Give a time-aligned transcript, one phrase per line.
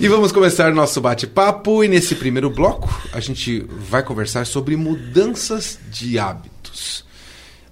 [0.00, 1.82] E vamos começar nosso bate-papo.
[1.82, 7.04] E nesse primeiro bloco, a gente vai conversar sobre mudanças de hábitos.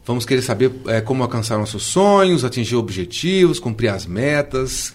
[0.04, 4.92] Vamos querer saber é, como alcançar nossos sonhos, atingir objetivos, cumprir as metas.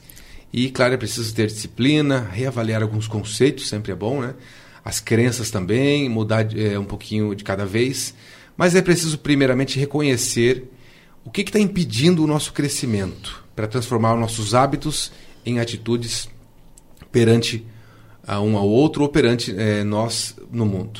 [0.51, 4.33] E, claro, é preciso ter disciplina, reavaliar alguns conceitos, sempre é bom, né?
[4.83, 8.13] As crenças também, mudar é, um pouquinho de cada vez.
[8.57, 10.69] Mas é preciso, primeiramente, reconhecer
[11.23, 15.13] o que está impedindo o nosso crescimento para transformar os nossos hábitos
[15.45, 16.27] em atitudes
[17.11, 17.65] perante
[18.25, 20.99] a um ao outro ou perante é, nós no mundo.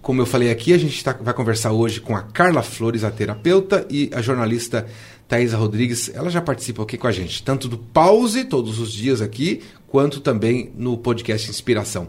[0.00, 3.10] Como eu falei aqui, a gente tá, vai conversar hoje com a Carla Flores, a
[3.10, 4.86] terapeuta, e a jornalista
[5.26, 6.10] Thaisa Rodrigues.
[6.14, 10.20] Ela já participa aqui com a gente, tanto do Pause, todos os dias aqui, quanto
[10.20, 12.06] também no podcast Inspiração.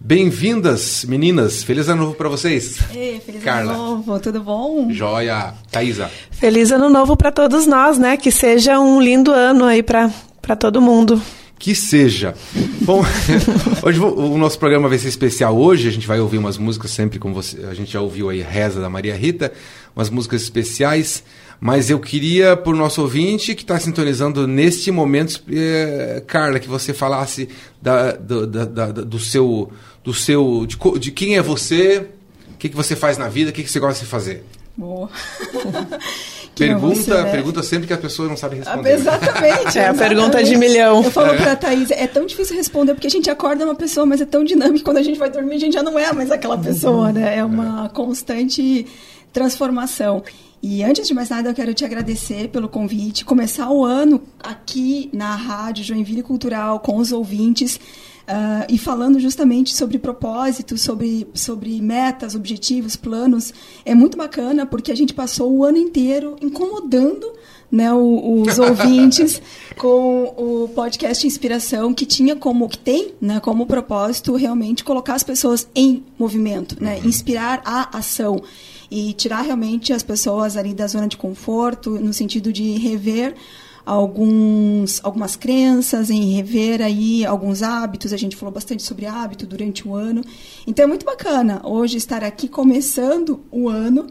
[0.00, 1.62] Bem-vindas, meninas.
[1.62, 2.78] Feliz ano novo para vocês.
[2.94, 3.72] Ei, feliz Carla.
[3.72, 4.90] ano novo, tudo bom?
[4.90, 5.54] Joia.
[5.70, 6.10] Thaisa.
[6.30, 8.16] Feliz ano novo para todos nós, né?
[8.16, 11.20] Que seja um lindo ano aí para todo mundo.
[11.64, 12.34] Que seja.
[12.82, 13.02] Bom,
[13.82, 15.88] hoje o nosso programa vai ser especial hoje.
[15.88, 18.82] A gente vai ouvir umas músicas sempre, como você, a gente já ouviu aí, Reza
[18.82, 19.50] da Maria Rita,
[19.96, 21.24] umas músicas especiais.
[21.58, 26.92] Mas eu queria, por nosso ouvinte que está sintonizando neste momento, eh, Carla, que você
[26.92, 27.48] falasse
[27.80, 29.72] da, do, da, da, do seu.
[30.04, 32.06] Do seu de, de quem é você,
[32.52, 34.44] o que, que você faz na vida, o que, que você gosta de fazer.
[34.76, 35.08] Boa.
[36.54, 37.30] pergunta, você, né?
[37.30, 38.88] pergunta sempre que as pessoas não sabem responder.
[38.88, 39.78] Ah, exatamente.
[39.78, 41.02] é a pergunta de milhão.
[41.02, 41.36] Eu falo é.
[41.36, 44.44] pra Thaís, é tão difícil responder porque a gente acorda uma pessoa, mas é tão
[44.44, 47.38] dinâmico quando a gente vai dormir, a gente já não é mais aquela pessoa, né?
[47.38, 48.86] É uma constante
[49.32, 50.22] transformação.
[50.62, 55.10] E antes de mais nada, eu quero te agradecer pelo convite, começar o ano aqui
[55.12, 57.78] na Rádio Joinville Cultural com os ouvintes.
[58.24, 63.52] Uh, e falando justamente sobre propósitos, sobre, sobre metas, objetivos, planos,
[63.84, 67.30] é muito bacana porque a gente passou o ano inteiro incomodando
[67.70, 69.42] né, os ouvintes
[69.76, 75.22] com o podcast Inspiração, que tinha como, que tem né, como propósito realmente colocar as
[75.22, 77.08] pessoas em movimento, né, uhum.
[77.08, 78.42] inspirar a ação
[78.90, 83.34] e tirar realmente as pessoas ali da zona de conforto, no sentido de rever
[83.84, 88.12] alguns, algumas crenças, em rever aí alguns hábitos.
[88.12, 90.22] A gente falou bastante sobre hábito durante o ano.
[90.66, 94.06] Então é muito bacana hoje estar aqui começando o ano.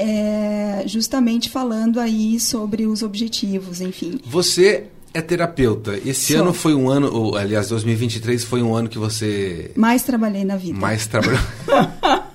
[0.00, 4.20] É, justamente falando aí sobre os objetivos, enfim.
[4.24, 5.98] Você é terapeuta.
[6.04, 6.42] Esse Sou.
[6.42, 9.72] ano foi um ano, ou, aliás, 2023 foi um ano que você.
[9.74, 10.78] Mais trabalhei na vida.
[10.78, 11.40] Mais trabalhou.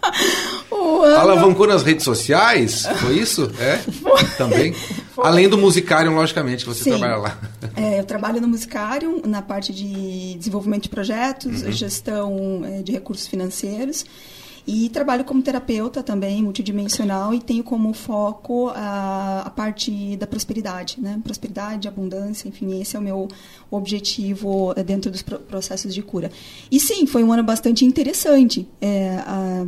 [1.01, 2.85] Alavancou nas redes sociais?
[2.99, 3.51] Foi isso?
[3.59, 3.79] É?
[4.37, 4.73] Também?
[4.73, 5.25] Foi.
[5.25, 6.91] Além do musicário, logicamente, que você Sim.
[6.91, 7.37] trabalha lá.
[7.75, 11.71] É, eu trabalho no musicário, na parte de desenvolvimento de projetos, uhum.
[11.71, 14.05] gestão é, de recursos financeiros.
[14.65, 21.01] E trabalho como terapeuta também, multidimensional, e tenho como foco a, a parte da prosperidade,
[21.01, 21.19] né?
[21.21, 23.27] Prosperidade, abundância, enfim, esse é o meu
[23.69, 26.31] objetivo dentro dos processos de cura.
[26.71, 28.65] E sim, foi um ano bastante interessante.
[28.79, 29.65] É, a,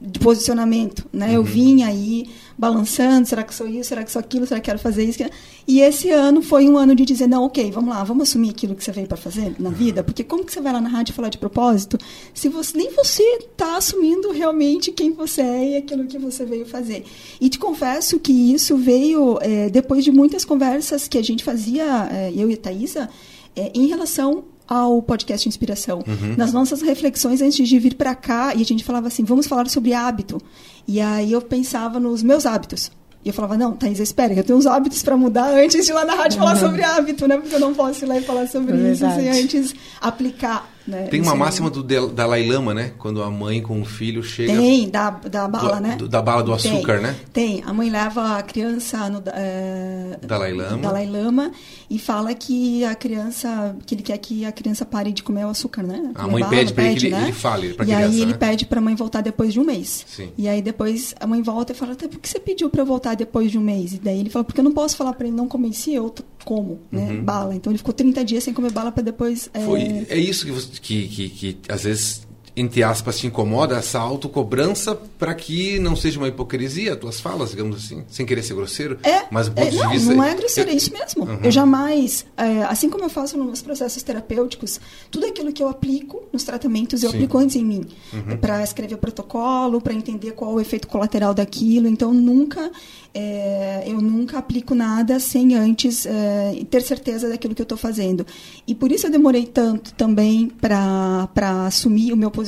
[0.00, 1.28] de posicionamento, né?
[1.28, 1.34] Uhum.
[1.34, 4.78] Eu vim aí balançando, será que sou isso, será que sou aquilo, será que quero
[4.78, 5.18] fazer isso?
[5.66, 8.74] E esse ano foi um ano de dizer, não, ok, vamos lá, vamos assumir aquilo
[8.74, 11.14] que você veio para fazer na vida, porque como que você vai lá na rádio
[11.14, 11.98] falar de propósito
[12.32, 16.64] se você nem você está assumindo realmente quem você é e aquilo que você veio
[16.64, 17.04] fazer?
[17.40, 22.08] E te confesso que isso veio é, depois de muitas conversas que a gente fazia,
[22.10, 23.10] é, eu e a Thaisa,
[23.56, 26.04] é, em relação ao podcast Inspiração.
[26.06, 26.34] Uhum.
[26.36, 29.68] Nas nossas reflexões antes de vir para cá, e a gente falava assim, vamos falar
[29.68, 30.40] sobre hábito.
[30.86, 32.90] E aí eu pensava nos meus hábitos.
[33.24, 35.94] E eu falava, não, Thaís, espera, eu tenho uns hábitos para mudar antes de ir
[35.94, 36.46] lá na rádio uhum.
[36.46, 37.38] falar sobre hábito, né?
[37.38, 41.06] Porque eu não posso ir lá e falar sobre é isso sem antes aplicar né?
[41.06, 42.92] Tem uma máxima do Dalai Lama, né?
[42.98, 44.52] Quando a mãe com o filho chega.
[44.52, 45.96] Tem, da, da bala, do, né?
[45.96, 47.16] Do, da bala do açúcar, tem, né?
[47.32, 47.62] Tem.
[47.64, 50.78] A mãe leva a criança no é, Dalai Lama.
[50.78, 51.52] Dalai Lama
[51.88, 55.48] e fala que a criança, que ele quer que a criança pare de comer o
[55.48, 56.12] açúcar, né?
[56.14, 57.22] A mãe bala, pede para ele, né?
[57.22, 58.06] ele fale pra e criança.
[58.06, 58.38] Aí ele né?
[58.38, 60.04] pede para a mãe voltar depois de um mês.
[60.06, 60.30] Sim.
[60.36, 63.14] E aí depois a mãe volta e fala: por que você pediu para eu voltar
[63.14, 63.94] depois de um mês?
[63.94, 66.12] E daí ele fala: porque eu não posso falar para ele não comer se eu
[66.44, 67.10] como, né?
[67.10, 67.24] Uhum.
[67.24, 67.54] Bala.
[67.54, 69.48] Então ele ficou 30 dias sem comer bala para depois.
[69.52, 69.60] É...
[69.60, 72.23] Foi, é isso que, você, que, que, que às vezes
[72.56, 77.84] entre aspas, te incomoda essa autocobrança para que não seja uma hipocrisia tuas falas, digamos
[77.84, 80.92] assim, sem querer ser grosseiro, é, mas é, não, vista, não é grosseiro, é isso
[80.92, 81.24] mesmo.
[81.24, 81.40] Uhum.
[81.42, 84.80] Eu jamais, é, assim como eu faço nos processos terapêuticos,
[85.10, 87.16] tudo aquilo que eu aplico nos tratamentos, eu Sim.
[87.16, 88.36] aplico antes em mim, uhum.
[88.36, 92.70] para escrever protocolo, para entender qual o efeito colateral daquilo, então nunca
[93.12, 98.26] é, eu nunca aplico nada sem antes é, ter certeza daquilo que eu estou fazendo.
[98.66, 101.28] E por isso eu demorei tanto também para
[101.66, 102.43] assumir o meu posicionamento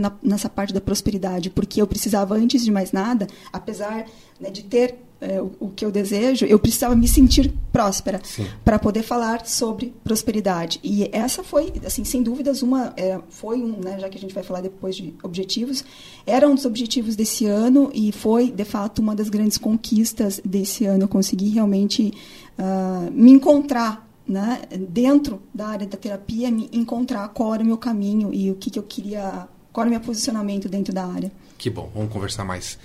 [0.00, 4.06] na, nessa parte da prosperidade, porque eu precisava, antes de mais nada, apesar
[4.40, 8.20] né, de ter é, o, o, que eu desejo, eu precisava me sentir próspera
[8.64, 10.80] para poder falar sobre prosperidade.
[10.82, 14.34] E essa foi, assim, sem dúvidas, uma é, foi um, né, já que a gente
[14.34, 15.84] vai falar depois de objetivos,
[16.26, 20.84] era um dos objetivos desse ano e foi, de fato, uma das grandes conquistas desse
[20.86, 21.04] ano.
[21.04, 22.12] Eu consegui realmente
[22.58, 27.76] uh, me encontrar né, dentro da área da terapia, me encontrar qual era o meu
[27.76, 31.30] caminho e o que, que eu queria, qual era o meu posicionamento dentro da área.
[31.58, 32.78] Que bom, vamos conversar mais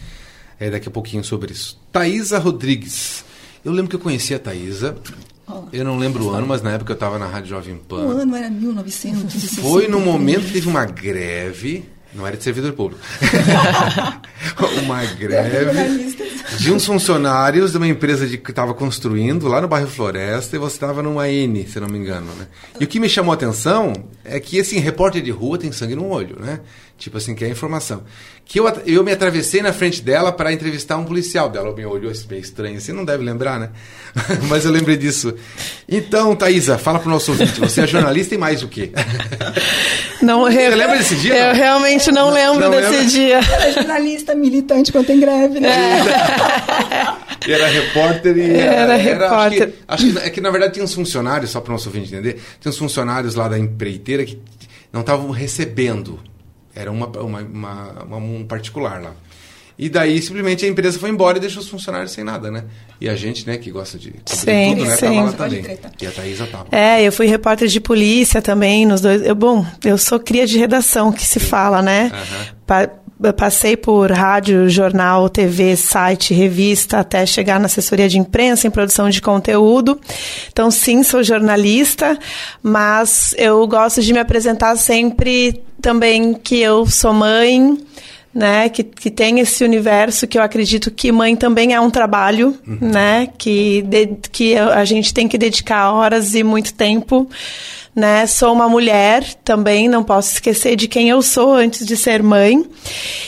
[0.60, 1.80] é, daqui a pouquinho sobre isso.
[1.92, 3.24] Thaisa Rodrigues.
[3.64, 4.98] Eu lembro que eu conheci a Thaisa.
[5.48, 8.06] Oh, eu não lembro o ano, mas na época eu estava na Rádio Jovem Pan.
[8.06, 9.62] O ano era 1960.
[9.62, 13.02] Foi no momento que teve uma greve não era de servidor público.
[14.84, 16.16] uma greve
[16.60, 20.60] de uns funcionários de uma empresa de, que estava construindo lá no bairro Floresta e
[20.60, 22.48] você estava numa N, se não me engano, né?
[22.80, 23.94] E o que me chamou a atenção
[24.24, 26.62] é que, assim, repórter de rua tem sangue no olho, né?
[26.98, 28.04] Tipo assim, que é informação.
[28.44, 31.72] Que eu, eu me atravessei na frente dela para entrevistar um policial dela.
[31.76, 32.82] Me olhou assim, meio estranho.
[32.82, 33.70] Você não deve lembrar, né?
[34.50, 35.36] Mas eu lembrei disso.
[35.88, 37.60] Então, Thaisa, fala para o nosso ouvinte.
[37.60, 38.92] Você é jornalista e mais o quê?
[40.20, 41.36] Não, Você lembra desse dia?
[41.36, 41.54] Eu não?
[41.54, 43.06] realmente não lembro não desse lembra?
[43.06, 43.38] dia.
[43.38, 45.70] Era jornalista, militante quando tem greve, né?
[47.46, 47.46] É.
[47.54, 48.50] era repórter e...
[48.56, 49.74] Era, era repórter.
[49.88, 51.90] Acho que, acho que, é que, na verdade, tinha uns funcionários, só para o nosso
[51.90, 54.40] ouvinte entender, tinha uns funcionários lá da empreiteira que
[54.92, 56.20] não estavam recebendo
[56.78, 59.14] era uma, uma, uma, uma, um particular lá.
[59.80, 62.64] E daí, simplesmente, a empresa foi embora e deixou os funcionários sem nada, né?
[63.00, 65.06] E a gente, né, que gosta de sim, tudo, né, sim.
[65.06, 65.80] tava lá também.
[66.02, 66.68] E a Thaisa tava.
[66.72, 69.22] É, eu fui repórter de polícia também, nos dois...
[69.22, 71.46] Eu, bom, eu sou cria de redação, que se sim.
[71.46, 72.12] fala, né?
[72.12, 72.88] Uhum.
[73.36, 79.10] Passei por rádio, jornal, TV, site, revista, até chegar na assessoria de imprensa, em produção
[79.10, 80.00] de conteúdo.
[80.52, 82.18] Então, sim, sou jornalista,
[82.62, 87.78] mas eu gosto de me apresentar sempre também que eu sou mãe,
[88.34, 92.56] né, que, que tem esse universo que eu acredito que mãe também é um trabalho,
[92.68, 92.78] uhum.
[92.80, 97.28] né, que, de, que a gente tem que dedicar horas e muito tempo
[97.98, 98.28] né?
[98.28, 102.64] Sou uma mulher também, não posso esquecer de quem eu sou antes de ser mãe.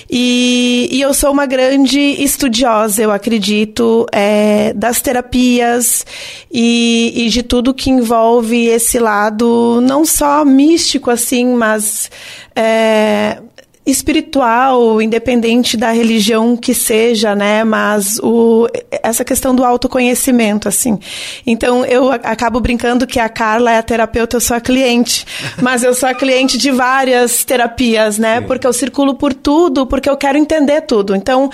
[0.07, 6.05] E, e eu sou uma grande estudiosa, eu acredito, é, das terapias
[6.51, 12.11] e, e de tudo que envolve esse lado, não só místico, assim, mas.
[12.55, 13.41] É,
[13.89, 17.63] espiritual, independente da religião que seja, né?
[17.63, 18.67] Mas o,
[19.03, 20.99] essa questão do autoconhecimento, assim.
[21.45, 25.25] Então, eu acabo brincando que a Carla é a terapeuta, eu sou a cliente.
[25.61, 28.39] Mas eu sou a cliente de várias terapias, né?
[28.39, 28.47] Sim.
[28.47, 31.15] Porque eu circulo por tudo, porque eu quero entender tudo.
[31.15, 31.49] Então,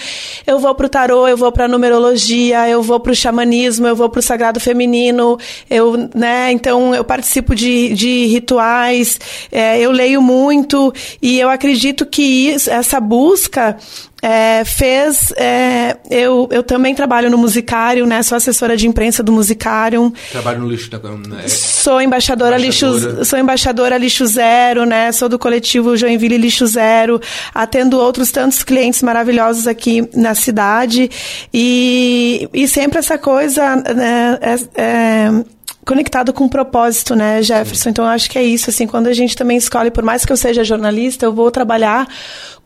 [0.46, 4.22] eu vou pro tarô, eu vou pra numerologia, eu vou pro xamanismo, eu vou pro
[4.22, 5.38] sagrado feminino,
[5.70, 6.52] eu, né?
[6.52, 9.20] Então, eu participo de, de rituais,
[9.52, 12.25] é, eu leio muito e eu acredito que
[12.70, 13.78] essa busca
[14.22, 15.32] é, fez.
[15.38, 18.24] É, eu, eu também trabalho no Musicário, né?
[18.24, 20.12] Sou assessora de imprensa do Musicário.
[20.32, 20.90] Trabalho no lixo.
[21.28, 21.48] Né?
[21.48, 25.12] Sou embaixadora, embaixadora, Lixo, sou embaixadora Lixo Zero, né?
[25.12, 27.22] Sou do coletivo Joinville Lixo Zero.
[27.54, 31.10] Atendo outros tantos clientes maravilhosos aqui na cidade.
[31.54, 33.76] E, e sempre essa coisa.
[33.76, 35.46] Né, é, é
[35.86, 37.90] conectado com um propósito, né, Jefferson?
[37.90, 40.32] Então, eu acho que é isso, assim, quando a gente também escolhe, por mais que
[40.32, 42.08] eu seja jornalista, eu vou trabalhar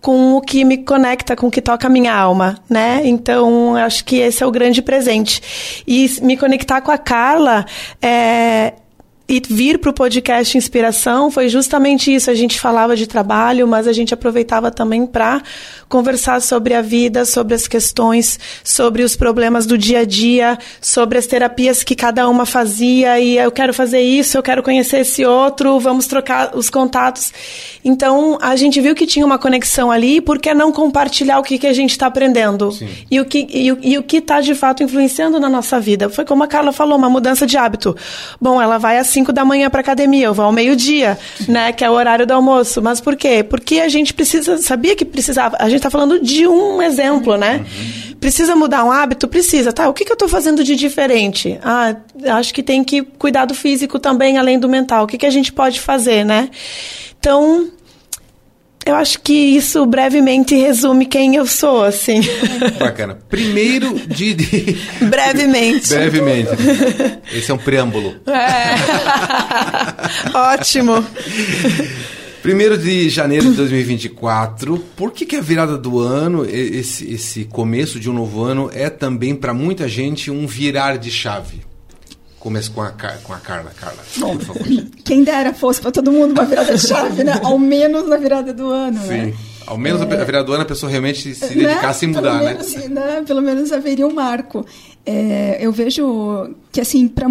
[0.01, 3.01] com o que me conecta, com o que toca a minha alma, né?
[3.04, 5.83] Então, acho que esse é o grande presente.
[5.86, 7.66] E me conectar com a Carla
[8.01, 8.74] é,
[9.30, 12.31] e vir para o podcast Inspiração foi justamente isso.
[12.31, 15.44] A gente falava de trabalho, mas a gente aproveitava também para
[15.88, 21.19] conversar sobre a vida, sobre as questões, sobre os problemas do dia a dia, sobre
[21.19, 23.19] as terapias que cada uma fazia.
[23.19, 27.31] E eu quero fazer isso, eu quero conhecer esse outro, vamos trocar os contatos.
[27.86, 31.59] Então a gente viu que tinha uma conexão ali, por que não compartilhar o que,
[31.59, 32.71] que a gente está aprendendo?
[32.71, 32.90] Sim.
[33.12, 36.09] E o que e, e o que está de fato influenciando na nossa vida?
[36.09, 37.95] Foi como a Carla falou, uma mudança de hábito.
[38.42, 41.83] Bom, ela vai assim 5 da manhã para academia, eu vou ao meio-dia, né, que
[41.83, 42.81] é o horário do almoço.
[42.81, 43.44] Mas por quê?
[43.44, 45.57] Porque a gente precisa, sabia que precisava.
[45.59, 47.57] A gente está falando de um exemplo, né?
[47.57, 48.16] Uhum.
[48.19, 49.28] Precisa mudar um hábito?
[49.28, 49.71] Precisa.
[49.71, 51.59] Tá, o que, que eu estou fazendo de diferente?
[51.64, 51.95] Ah,
[52.38, 55.04] acho que tem que cuidar do físico também, além do mental.
[55.04, 56.49] O que, que a gente pode fazer, né?
[57.19, 57.69] Então,
[58.86, 62.21] eu acho que isso brevemente resume quem eu sou, assim.
[62.80, 63.19] Bacana.
[63.30, 64.33] Primeiro de.
[64.33, 64.78] de...
[65.02, 65.90] Brevemente.
[65.90, 66.52] brevemente.
[67.33, 68.16] Esse é um preâmbulo.
[68.28, 68.76] É.
[70.38, 71.06] Ótimo.
[72.42, 74.80] Primeiro de janeiro de 2024.
[74.95, 78.90] Por que, que a virada do ano, esse, esse começo de um novo ano, é
[78.90, 81.62] também para muita gente um virar de chave?
[82.40, 83.71] Começa com a, com a Carla.
[83.78, 84.66] Carla, Bom, por favor.
[85.09, 87.39] Quem dera fosse para todo mundo uma virada de chave, né?
[87.44, 89.07] Ao menos na virada do ano, né?
[89.07, 89.31] Sim.
[89.31, 89.33] né?
[89.66, 91.68] Ao menos é, a vereadora, a pessoa realmente se né?
[91.69, 92.13] dedicasse né?
[92.13, 92.87] a mudar, pelo menos, né?
[92.89, 93.23] né?
[93.25, 94.63] Pelo menos haveria um marco.
[95.04, 97.28] É, eu vejo que, assim, para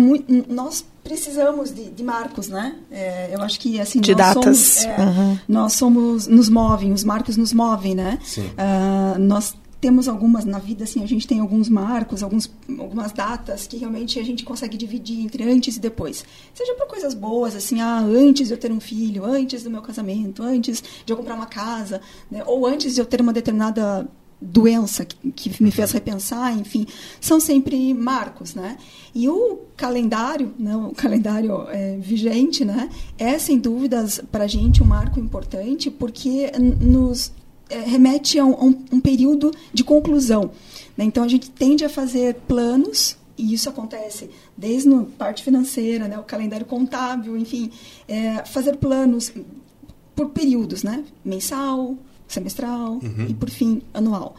[0.49, 2.75] nós precisamos de, de marcos, né?
[2.91, 4.59] É, eu acho que, assim, de nós datas.
[4.59, 5.39] Somos, é, uhum.
[5.47, 8.19] nós somos, nos movem, os marcos nos movem, né?
[8.25, 8.51] Sim.
[8.59, 13.67] Uh, nós temos algumas na vida assim a gente tem alguns marcos alguns, algumas datas
[13.67, 17.81] que realmente a gente consegue dividir entre antes e depois seja por coisas boas assim
[17.81, 21.35] ah antes de eu ter um filho antes do meu casamento antes de eu comprar
[21.35, 22.43] uma casa né?
[22.47, 24.09] ou antes de eu ter uma determinada
[24.41, 26.87] doença que, que, me fez repensar, enfim,
[27.21, 28.77] são sempre marcos, né?
[29.15, 34.83] E o calendário, né, o calendário é, vigente, né, é sem dúvidas para a gente
[34.83, 37.33] um marco importante porque nos
[37.69, 40.51] é, remete a um, a um, período de conclusão.
[40.97, 41.05] Né?
[41.05, 46.19] Então, a gente tende a fazer planos, e isso acontece desde a parte financeira, né?
[46.19, 47.71] o calendário contábil, enfim,
[48.07, 49.33] é, fazer planos
[50.15, 51.05] por períodos, né?
[51.25, 51.97] mensal,
[52.27, 53.27] semestral uhum.
[53.29, 54.37] e, por fim, anual.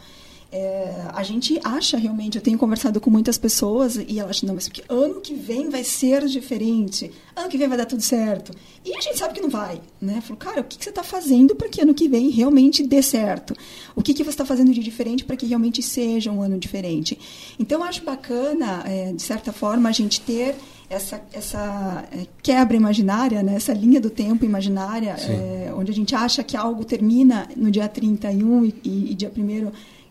[0.52, 4.54] É, a gente acha realmente, eu tenho conversado com muitas pessoas e elas acham, não,
[4.56, 8.52] mas porque ano que vem vai ser diferente, ano que vem vai dar tudo certo.
[8.84, 10.20] E a gente sabe que não vai, né?
[10.20, 13.00] Falou, cara, o que, que você está fazendo para que ano que vem realmente dê
[13.00, 13.54] certo?
[13.94, 17.16] O que, que você está fazendo de diferente para que realmente seja um ano diferente?
[17.56, 20.56] Então, eu acho bacana, é, de certa forma, a gente ter
[20.88, 23.54] essa, essa é, quebra imaginária, né?
[23.54, 27.86] essa linha do tempo imaginária, é, onde a gente acha que algo termina no dia
[27.86, 29.70] 31 e, e, e dia 1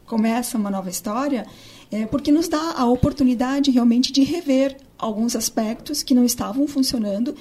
[0.10, 1.46] começa uma nova história,
[1.92, 7.36] é, porque nos dá a oportunidade realmente de rever alguns aspectos que não estavam funcionando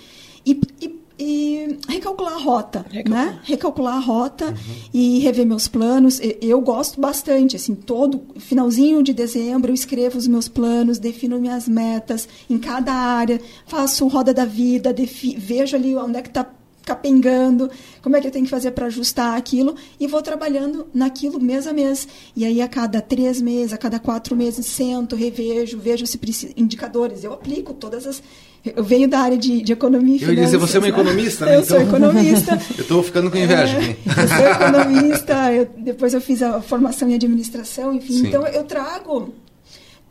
[0.45, 3.27] e, e, e recalcular a rota, recalcular.
[3.27, 3.41] né?
[3.43, 4.55] Recalcular a rota uhum.
[4.93, 6.21] e rever meus planos.
[6.43, 11.67] Eu gosto bastante, assim, todo finalzinho de dezembro eu escrevo os meus planos, defino minhas
[11.67, 14.95] metas em cada área, faço roda da vida,
[15.39, 16.47] vejo ali onde é que está
[16.89, 21.39] capengando, como é que eu tenho que fazer para ajustar aquilo, e vou trabalhando naquilo
[21.39, 22.09] mês a mês.
[22.35, 26.55] E aí, a cada três meses, a cada quatro meses, sento, revejo, vejo se precisa,
[26.57, 27.23] indicadores.
[27.25, 28.23] Eu aplico todas as.
[28.65, 30.19] Eu venho da área de, de economia.
[30.23, 31.57] Eu ia dizer, você é uma economista, né?
[31.57, 31.77] Eu então...
[31.77, 32.59] sou economista.
[32.77, 33.77] eu estou ficando com inveja.
[33.79, 38.15] É, eu sou economista, eu, depois eu fiz a formação em administração, enfim.
[38.15, 38.29] Sim.
[38.29, 39.35] Então, eu trago.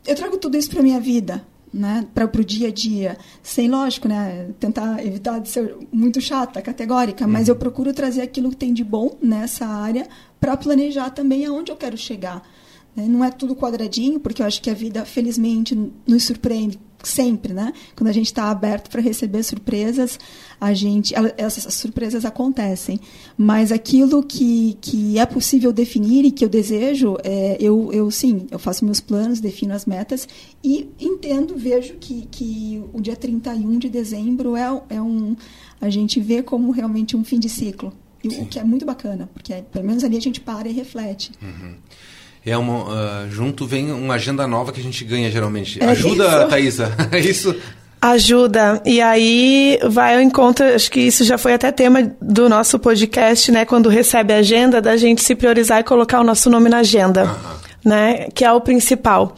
[0.06, 4.08] Eu trago tudo isso para minha vida né, para o dia a dia, sem lógico,
[4.08, 7.30] né, tentar evitar de ser muito chata, categórica, uhum.
[7.30, 10.06] mas eu procuro trazer aquilo que tem de bom nessa área
[10.40, 12.42] para planejar também aonde eu quero chegar.
[12.94, 13.06] Né.
[13.08, 17.72] Não é tudo quadradinho, porque eu acho que a vida, felizmente, nos surpreende sempre, né?
[17.94, 20.18] Quando a gente está aberto para receber surpresas,
[20.60, 23.00] a gente essas surpresas acontecem.
[23.36, 28.46] Mas aquilo que, que é possível definir e que eu desejo, é, eu, eu sim,
[28.50, 30.26] eu faço meus planos, defino as metas
[30.62, 35.36] e entendo, vejo que, que o dia 31 de dezembro é, é um
[35.80, 37.92] a gente vê como realmente um fim de ciclo.
[38.22, 41.30] E, o que é muito bacana, porque pelo menos ali a gente para e reflete.
[41.40, 41.76] Uhum
[42.44, 45.82] é uma, uh, junto vem uma agenda nova que a gente ganha geralmente.
[45.82, 46.48] É Ajuda, isso.
[46.48, 46.92] Thaisa.
[47.12, 47.54] É isso?
[48.00, 48.80] Ajuda.
[48.84, 53.50] E aí vai ao encontro, acho que isso já foi até tema do nosso podcast,
[53.50, 53.64] né?
[53.64, 57.24] Quando recebe a agenda, da gente se priorizar e colocar o nosso nome na agenda.
[57.24, 57.58] Uhum.
[57.84, 59.34] Né, que é o principal.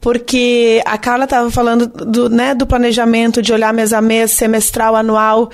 [0.00, 4.94] Porque a Carla estava falando do, né, do planejamento, de olhar mês a mês, semestral,
[4.96, 5.48] anual.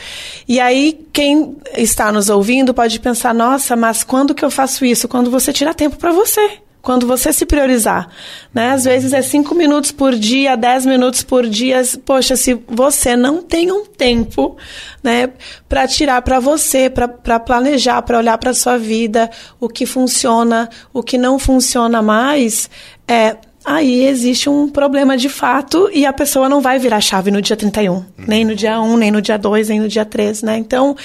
[0.48, 5.06] E aí, quem está nos ouvindo pode pensar: nossa, mas quando que eu faço isso?
[5.06, 8.08] Quando você tira tempo para você quando você se priorizar,
[8.54, 8.70] né?
[8.72, 11.82] Às vezes é cinco minutos por dia, dez minutos por dia.
[12.04, 14.56] Poxa, se você não tem um tempo,
[15.02, 15.30] né,
[15.68, 21.02] para tirar para você, para planejar, para olhar para sua vida, o que funciona, o
[21.02, 22.70] que não funciona mais,
[23.06, 27.42] é aí existe um problema de fato e a pessoa não vai virar chave no
[27.42, 28.04] dia 31, uhum.
[28.18, 30.56] nem no dia 1, nem no dia 2, nem no dia 3, né?
[30.56, 30.96] Então,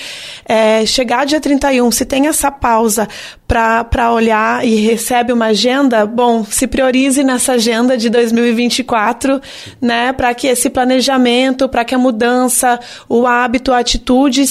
[0.45, 3.07] é, chegar dia 31, se tem essa pausa
[3.47, 9.41] para olhar e recebe uma agenda, bom, se priorize nessa agenda de 2024,
[9.81, 10.13] né?
[10.13, 14.45] Para que esse planejamento, para que a mudança, o hábito, a atitude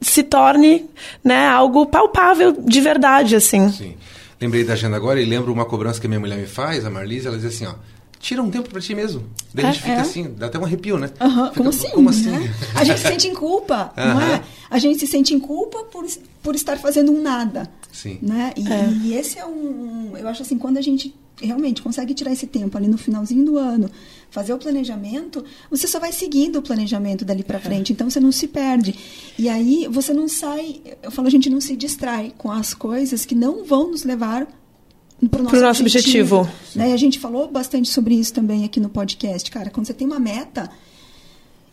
[0.00, 0.88] se torne
[1.22, 3.70] né, algo palpável de verdade, assim.
[3.70, 3.94] Sim
[4.40, 7.26] lembrei da agenda agora e lembro uma cobrança que minha mulher me faz, a Marlise,
[7.26, 7.74] ela diz assim, ó,
[8.18, 9.24] tira um tempo para ti mesmo.
[9.52, 10.00] Daí a gente é, fica é.
[10.00, 11.10] assim, dá até um arrepio, né?
[11.20, 11.90] Uhum, fica, como assim?
[11.90, 12.30] Como assim?
[12.30, 12.54] Né?
[12.74, 14.04] A gente se sente em culpa, uhum.
[14.14, 14.42] não é?
[14.70, 16.06] A gente se sente em culpa por,
[16.42, 17.70] por estar fazendo um nada.
[17.92, 18.18] Sim.
[18.22, 18.52] Né?
[18.56, 18.88] E, é.
[19.04, 20.16] e esse é um.
[20.16, 23.56] Eu acho assim, quando a gente realmente consegue tirar esse tempo ali no finalzinho do
[23.56, 23.90] ano,
[24.30, 28.30] fazer o planejamento, você só vai seguindo o planejamento dali para frente, então você não
[28.30, 28.94] se perde.
[29.38, 33.24] E aí você não sai, eu falo, a gente não se distrai com as coisas
[33.24, 34.46] que não vão nos levar
[35.28, 36.40] para o nosso, nosso, objetivo.
[36.40, 36.78] objetivo.
[36.78, 36.92] Né?
[36.92, 39.68] A gente falou bastante sobre isso também aqui no podcast, cara.
[39.68, 40.70] Quando você tem uma meta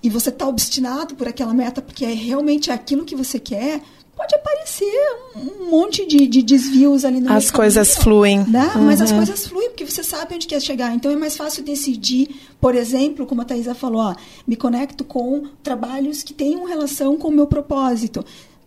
[0.03, 3.81] e você está obstinado por aquela meta porque é realmente aquilo que você quer,
[4.17, 8.45] pode aparecer ser um monte de, de desvios ali no As coisas caminho, fluem.
[8.47, 8.71] Né?
[8.75, 8.83] Uhum.
[8.83, 10.93] Mas as coisas fluem porque você sabe onde quer chegar.
[10.93, 15.47] Então é mais fácil decidir, por exemplo, como a Thaisa falou, ó, me conecto com
[15.63, 18.24] trabalhos que tenham relação com o meu propósito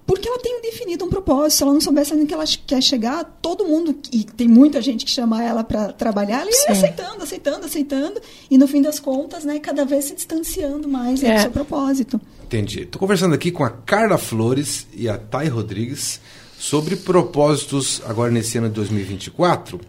[0.07, 1.59] porque ela tem definido um propósito.
[1.59, 5.11] Se ela não soubesse onde ela quer chegar, todo mundo, e tem muita gente que
[5.11, 9.61] chama ela para trabalhar, ela ia aceitando, aceitando, aceitando, e no fim das contas, né,
[9.61, 11.37] cada vez se distanciando mais é.
[11.37, 12.21] do seu propósito.
[12.50, 12.80] Entendi.
[12.80, 16.21] Estou conversando aqui com a Carla Flores e a Thay Rodrigues
[16.59, 19.80] sobre propósitos agora nesse ano de 2024.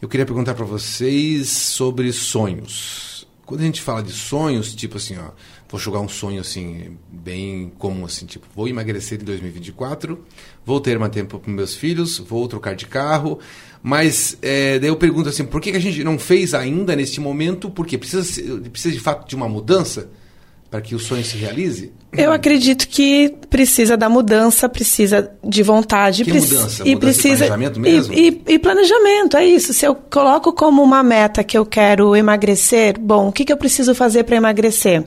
[0.00, 3.28] Eu queria perguntar para vocês sobre sonhos.
[3.44, 5.32] Quando a gente fala de sonhos, tipo assim, ó,
[5.68, 10.18] vou jogar um sonho assim bem comum assim, tipo, vou emagrecer em 2024,
[10.64, 13.38] vou ter mais tempo para meus filhos, vou trocar de carro,
[13.82, 17.20] mas é, daí eu pergunto assim, por que, que a gente não fez ainda neste
[17.20, 17.68] momento?
[17.68, 20.08] Porque precisa precisa de fato de uma mudança
[20.70, 21.92] para que o sonho se realize?
[22.12, 26.24] Eu acredito que precisa da mudança, precisa de vontade.
[26.24, 26.82] Que mudança?
[26.82, 28.14] E mudança precisa planejamento mesmo?
[28.14, 29.72] E, e, e, planejamento, é isso.
[29.72, 33.56] Se eu coloco como uma meta que eu quero emagrecer, bom, o que, que eu
[33.56, 35.04] preciso fazer para emagrecer?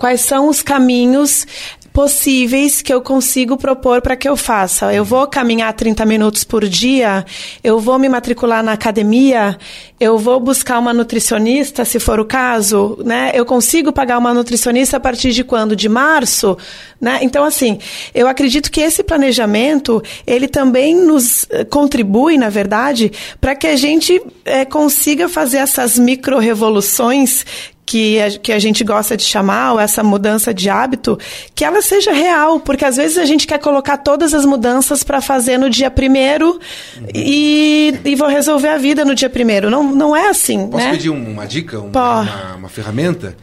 [0.00, 1.46] quais são os caminhos
[1.92, 4.92] possíveis que eu consigo propor para que eu faça.
[4.94, 7.24] Eu vou caminhar 30 minutos por dia,
[7.62, 9.58] eu vou me matricular na academia,
[9.98, 13.32] eu vou buscar uma nutricionista, se for o caso, né?
[13.34, 15.74] Eu consigo pagar uma nutricionista a partir de quando?
[15.74, 16.56] De março,
[17.00, 17.18] né?
[17.22, 17.78] Então, assim,
[18.14, 23.76] eu acredito que esse planejamento, ele também nos eh, contribui, na verdade, para que a
[23.76, 27.44] gente é, consiga fazer essas micro-revoluções
[27.90, 31.18] que a, que a gente gosta de chamar, ou essa mudança de hábito,
[31.56, 35.20] que ela seja real, porque às vezes a gente quer colocar todas as mudanças para
[35.20, 36.60] fazer no dia primeiro
[36.96, 37.08] uhum.
[37.12, 39.68] e, e vou resolver a vida no dia primeiro.
[39.68, 40.68] Não, não é assim.
[40.68, 40.92] Posso né?
[40.92, 43.36] pedir uma dica, uma, uma, uma ferramenta?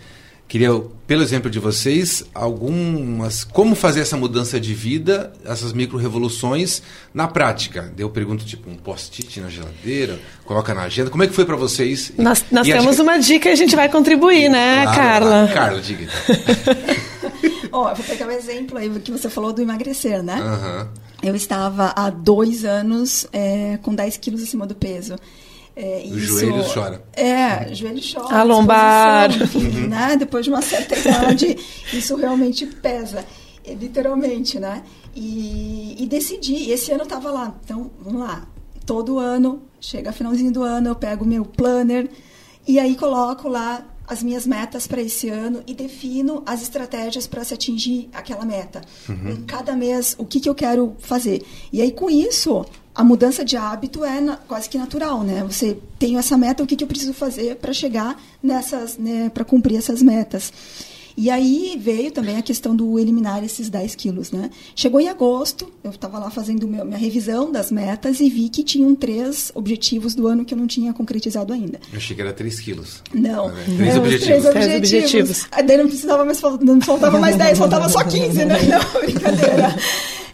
[0.48, 0.70] Queria,
[1.06, 3.44] pelo exemplo de vocês, algumas.
[3.44, 6.82] Como fazer essa mudança de vida, essas micro-revoluções
[7.14, 7.92] na prática?
[7.98, 11.10] Eu pergunto, tipo, um post-it na geladeira, coloca na agenda.
[11.10, 12.14] Como é que foi para vocês?
[12.18, 13.04] Nós, nós temos dica...
[13.04, 15.44] uma dica e a gente vai contribuir, né, claro, Carla?
[15.44, 16.76] Ah, Carla, diga então.
[17.74, 20.42] Ó, oh, vou pegar um exemplo aí que você falou do emagrecer, né?
[20.42, 20.88] Uhum.
[21.22, 25.16] Eu estava há dois anos é, com 10 quilos acima do peso.
[25.80, 27.04] É, o isso, joelho chora.
[27.14, 28.36] É, joelho chora.
[28.36, 29.32] A lombar.
[29.32, 30.16] Enfim, né?
[30.18, 31.56] Depois de uma certa idade,
[31.94, 33.24] isso realmente pesa.
[33.64, 34.82] É, literalmente, né?
[35.16, 36.72] E, e decidi.
[36.72, 37.54] Esse ano eu tava lá.
[37.64, 38.48] Então, vamos lá.
[38.88, 42.10] Todo ano, chega finalzinho do ano, eu pego o meu planner
[42.68, 47.44] e aí coloco lá as minhas metas para esse ano e defino as estratégias para
[47.44, 48.82] se atingir aquela meta.
[49.08, 49.32] Uhum.
[49.32, 51.44] Em cada mês, o que, que eu quero fazer.
[51.74, 52.66] E aí, com isso,
[52.96, 55.44] a mudança de hábito é na, quase que natural, né?
[55.44, 59.44] Você tem essa meta, o que, que eu preciso fazer para chegar nessas, né, para
[59.44, 60.52] cumprir essas metas.
[61.18, 64.52] E aí veio também a questão do eliminar esses 10 quilos, né?
[64.76, 68.64] Chegou em agosto, eu estava lá fazendo meu, minha revisão das metas e vi que
[68.64, 71.80] tinham três objetivos do ano que eu não tinha concretizado ainda.
[71.92, 73.02] Eu achei que era 3 quilos.
[73.12, 73.48] Não.
[73.48, 74.28] Ah, três, é, objetivos.
[74.28, 74.90] três objetivos.
[74.90, 75.48] Três objetivos.
[75.52, 78.58] Aí daí não precisava mais, não faltava mais 10, faltava só 15, né?
[78.68, 79.76] Não, brincadeira.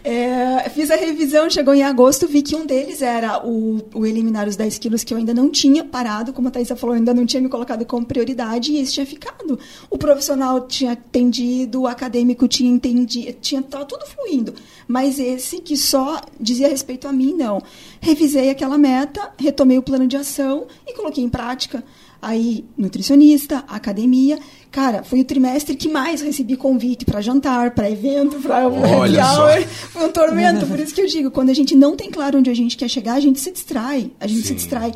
[0.06, 4.46] É, fiz a revisão, chegou em agosto, vi que um deles era o, o, eliminar
[4.46, 7.24] os 10 quilos que eu ainda não tinha parado, como a Thaisa falou, ainda não
[7.24, 9.58] tinha me colocado como prioridade e esse tinha ficado.
[9.88, 14.52] O profissional tinha atendido, o acadêmico tinha entendido, tinha tá tudo fluindo.
[14.86, 17.62] Mas esse que só dizia respeito a mim, não.
[17.98, 21.82] Revisei aquela meta, retomei o plano de ação e coloquei em prática.
[22.24, 24.38] Aí, nutricionista, academia.
[24.70, 29.62] Cara, foi o trimestre que mais recebi convite para jantar, para evento, para happy hour.
[29.90, 30.66] Foi um tormento.
[30.66, 32.88] Por isso que eu digo, quando a gente não tem claro onde a gente quer
[32.88, 34.10] chegar, a gente se distrai.
[34.18, 34.48] A gente Sim.
[34.48, 34.94] se distrai.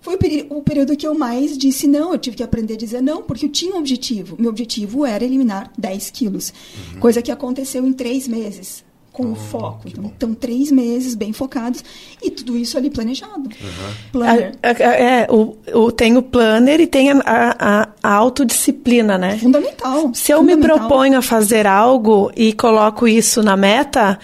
[0.00, 0.14] Foi
[0.48, 2.14] o, período que eu mais disse não.
[2.14, 4.36] Eu tive que aprender a dizer não, porque eu tinha um objetivo.
[4.38, 6.50] Meu objetivo era eliminar 10 quilos.
[6.94, 7.00] Uhum.
[7.00, 9.88] Coisa que aconteceu em três meses com oh, foco.
[9.88, 11.84] Então, então, três meses bem focados
[12.22, 13.42] e tudo isso ali planejado.
[13.42, 13.94] Uhum.
[14.12, 14.54] Planner.
[14.62, 19.38] É, o, o, tem o planner e tem a, a, a autodisciplina, né?
[19.38, 20.12] Fundamental.
[20.14, 20.76] Se eu fundamental.
[20.76, 24.18] me proponho a fazer algo e coloco isso na meta,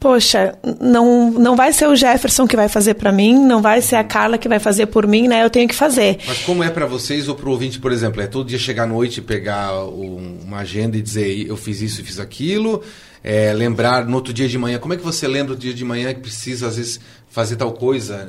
[0.00, 3.96] poxa, não, não vai ser o Jefferson que vai fazer para mim, não vai ser
[3.96, 5.44] a Carla que vai fazer por mim, né?
[5.44, 6.18] Eu tenho que fazer.
[6.26, 8.22] Mas como é para vocês ou para o ouvinte, por exemplo?
[8.22, 12.00] É todo dia chegar à noite, pegar um, uma agenda e dizer eu fiz isso
[12.00, 12.82] e fiz aquilo?
[13.22, 14.78] é, lembrar no outro dia de manhã.
[14.78, 17.72] Como é que você lembra no dia de manhã que precisa, às vezes, fazer tal
[17.72, 18.28] coisa?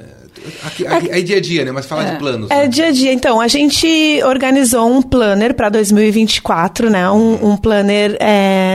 [0.63, 1.71] Aqui, aqui, é dia a dia, né?
[1.71, 2.51] Mas falar é, de planos.
[2.51, 2.67] É né?
[2.67, 3.13] dia a dia.
[3.13, 3.87] Então, a gente
[4.25, 7.09] organizou um planner para 2024, né?
[7.09, 8.17] Um, um planner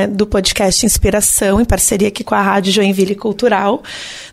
[0.07, 3.83] do podcast Inspiração, em parceria aqui com a Rádio Joinville Cultural.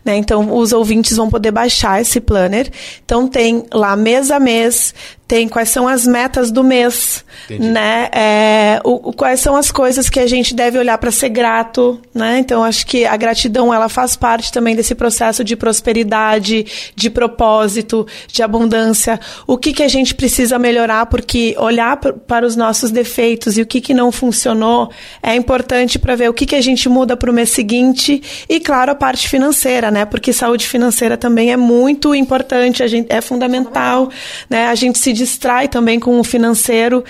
[0.04, 0.16] Né?
[0.16, 2.70] Então, os ouvintes vão poder baixar esse planner.
[3.04, 4.94] Então, tem lá mês a mês
[5.34, 7.68] tem quais são as metas do mês, Entendi.
[7.68, 8.08] né?
[8.12, 12.00] É, o, o, quais são as coisas que a gente deve olhar para ser grato,
[12.14, 12.38] né?
[12.38, 18.06] Então acho que a gratidão ela faz parte também desse processo de prosperidade, de propósito,
[18.28, 19.18] de abundância.
[19.44, 23.66] O que que a gente precisa melhorar porque olhar para os nossos defeitos e o
[23.66, 24.88] que que não funcionou
[25.20, 28.60] é importante para ver o que que a gente muda para o mês seguinte e
[28.60, 30.04] claro a parte financeira, né?
[30.04, 34.08] Porque saúde financeira também é muito importante, a gente é fundamental,
[34.48, 34.68] né?
[34.68, 37.02] A gente se distrai também com o financeiro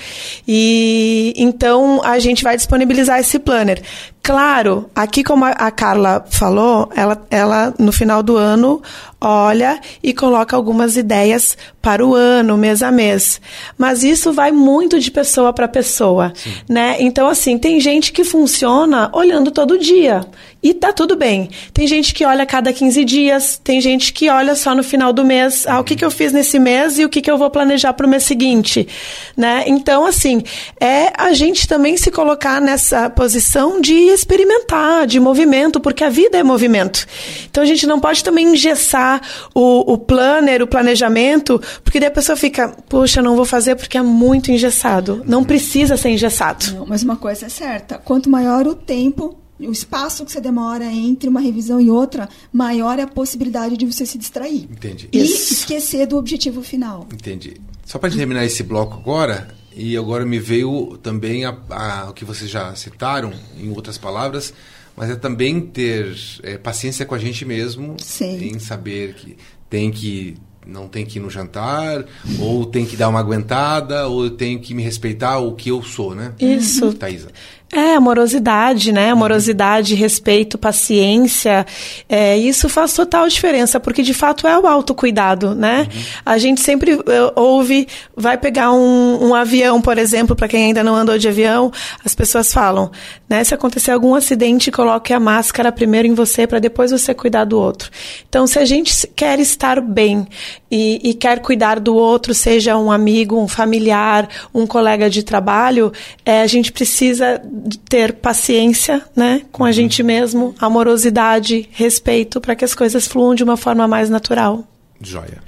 [0.46, 3.82] e então a gente vai disponibilizar esse planner.
[4.24, 8.80] Claro, aqui como a Carla falou, ela, ela no final do ano
[9.20, 13.38] olha e coloca algumas ideias para o ano, mês a mês.
[13.76, 16.54] Mas isso vai muito de pessoa para pessoa, Sim.
[16.66, 16.96] né?
[17.00, 20.26] Então assim, tem gente que funciona olhando todo dia
[20.62, 21.50] e tá tudo bem.
[21.74, 25.22] Tem gente que olha cada 15 dias, tem gente que olha só no final do
[25.22, 27.50] mês, ah, o que, que eu fiz nesse mês e o que, que eu vou
[27.50, 28.88] planejar para o mês seguinte,
[29.36, 29.64] né?
[29.66, 30.42] Então assim,
[30.80, 36.38] é a gente também se colocar nessa posição de experimentar, de movimento, porque a vida
[36.38, 37.06] é movimento.
[37.50, 39.20] Então a gente não pode também engessar
[39.54, 43.98] o, o planner, o planejamento, porque daí a pessoa fica, puxa, não vou fazer porque
[43.98, 45.22] é muito engessado.
[45.26, 46.72] Não precisa ser engessado.
[46.74, 50.84] Não, mas uma coisa é certa: quanto maior o tempo, o espaço que você demora
[50.86, 54.68] entre uma revisão e outra, maior é a possibilidade de você se distrair.
[54.70, 55.08] Entendi.
[55.12, 55.54] E Isso.
[55.54, 57.06] esquecer do objetivo final.
[57.12, 57.60] Entendi.
[57.84, 62.24] Só para terminar esse bloco agora, e agora me veio também a, a, o que
[62.24, 64.54] vocês já citaram, em outras palavras,
[64.96, 68.52] mas é também ter é, paciência com a gente mesmo, Sim.
[68.52, 69.36] em saber que
[69.68, 72.06] tem que não tem que ir no jantar,
[72.38, 76.14] ou tem que dar uma aguentada, ou tem que me respeitar o que eu sou,
[76.14, 76.32] né?
[76.40, 76.92] Isso.
[76.94, 77.28] Thaisa.
[77.74, 79.10] É, amorosidade, né?
[79.10, 81.66] Amorosidade, respeito, paciência.
[82.08, 85.88] É, isso faz total diferença, porque de fato é o autocuidado, né?
[85.92, 86.02] Uhum.
[86.24, 87.02] A gente sempre uh,
[87.34, 91.72] ouve, vai pegar um, um avião, por exemplo, para quem ainda não andou de avião,
[92.04, 92.92] as pessoas falam,
[93.28, 93.42] né?
[93.42, 97.58] Se acontecer algum acidente, coloque a máscara primeiro em você para depois você cuidar do
[97.58, 97.90] outro.
[98.28, 100.28] Então, se a gente quer estar bem
[100.76, 105.92] e, e quer cuidar do outro, seja um amigo, um familiar, um colega de trabalho,
[106.24, 107.40] é, a gente precisa
[107.88, 109.72] ter paciência, né, com a uhum.
[109.72, 114.64] gente mesmo, amorosidade, respeito, para que as coisas fluam de uma forma mais natural.
[115.00, 115.38] Joia.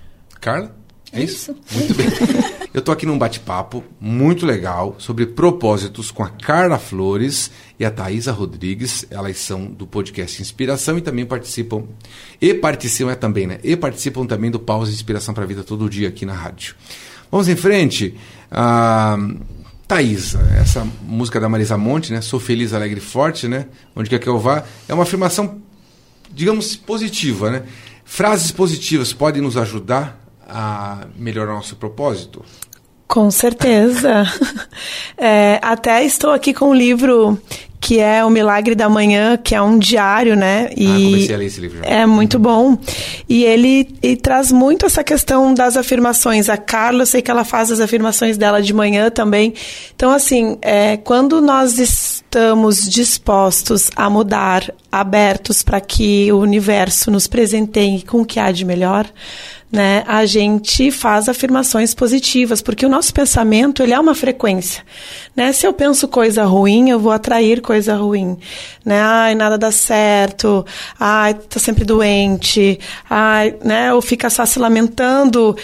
[0.40, 0.72] Carla?
[1.12, 1.50] É isso?
[1.50, 1.76] isso?
[1.76, 2.06] Muito bem.
[2.72, 7.90] Eu estou aqui num bate-papo muito legal sobre propósitos com a Carla Flores e a
[7.90, 9.06] Thaisa Rodrigues.
[9.10, 11.84] Elas são do podcast Inspiração e também participam.
[12.40, 13.58] E participam é também, né?
[13.62, 16.74] E participam também do Pausa Inspiração para a Vida todo dia aqui na rádio.
[17.30, 18.14] Vamos em frente.
[18.50, 19.16] Ah,
[19.86, 22.20] Thaisa, essa música da Marisa Monte, né?
[22.20, 23.66] Sou feliz, alegre e forte, né?
[23.94, 25.60] Onde quer que eu vá, é uma afirmação,
[26.32, 27.62] digamos, positiva, né?
[28.04, 32.44] Frases positivas podem nos ajudar a melhorar nosso propósito?
[33.06, 34.24] Com certeza.
[35.16, 37.40] é, até estou aqui com um livro
[37.86, 40.70] que é O Milagre da Manhã, que é um diário, né?
[40.76, 41.78] E ah, comecei a ler esse livro.
[41.78, 41.84] Já.
[41.84, 42.76] É muito bom.
[43.28, 46.48] E ele e traz muito essa questão das afirmações.
[46.48, 49.54] A Carla, eu sei que ela faz as afirmações dela de manhã também.
[49.94, 57.28] Então, assim, é, quando nós estamos dispostos a mudar, abertos para que o universo nos
[57.28, 59.06] presenteie com o que há de melhor,
[59.70, 64.84] né, a gente faz afirmações positivas, porque o nosso pensamento ele é uma frequência.
[65.34, 65.52] Né?
[65.52, 68.38] Se eu penso coisa ruim, eu vou atrair coisa ruim.
[68.84, 69.00] Né?
[69.00, 70.64] Ai, nada dá certo.
[70.98, 72.78] Ai, tá sempre doente.
[73.10, 73.92] Ai, né?
[73.92, 75.56] Ou fica só se lamentando.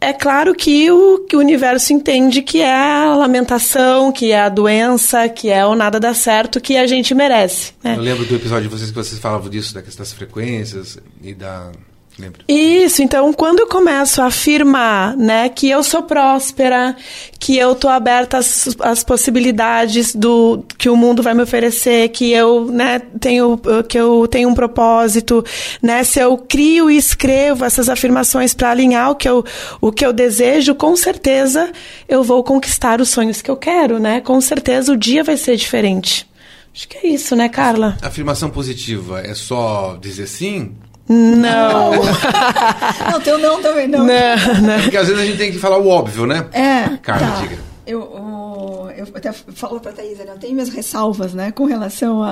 [0.00, 4.48] É claro que o, que o universo entende que é a lamentação, que é a
[4.48, 7.72] doença, que é o nada dá certo, que a gente merece.
[7.82, 7.94] Né?
[7.96, 11.32] Eu lembro do episódio de vocês que vocês falavam disso, da questão das frequências e
[11.32, 11.70] da
[12.18, 12.44] Lembro.
[12.46, 16.96] Isso, então quando eu começo a afirmar, né, que eu sou próspera,
[17.40, 22.30] que eu tô aberta às, às possibilidades do que o mundo vai me oferecer, que
[22.32, 25.44] eu, né, tenho que eu tenho um propósito,
[25.82, 29.44] né, se eu crio e escrevo essas afirmações para alinhar o que eu
[29.80, 31.72] o que eu desejo, com certeza
[32.08, 34.20] eu vou conquistar os sonhos que eu quero, né?
[34.20, 36.28] Com certeza o dia vai ser diferente.
[36.74, 37.96] Acho que é isso, né, Carla?
[38.02, 40.74] Afirmação positiva é só dizer sim?
[41.08, 41.92] Não.
[43.10, 44.00] não, teu não também não.
[44.00, 44.80] Não, não.
[44.82, 46.46] Porque às vezes a gente tem que falar o óbvio, né?
[46.52, 46.96] É.
[47.02, 47.40] Carla, tá.
[47.42, 47.58] diga.
[47.86, 48.00] Eu,
[48.96, 50.24] eu, até falo para a Thaís, né?
[50.28, 52.22] eu tenho minhas ressalvas né, com relação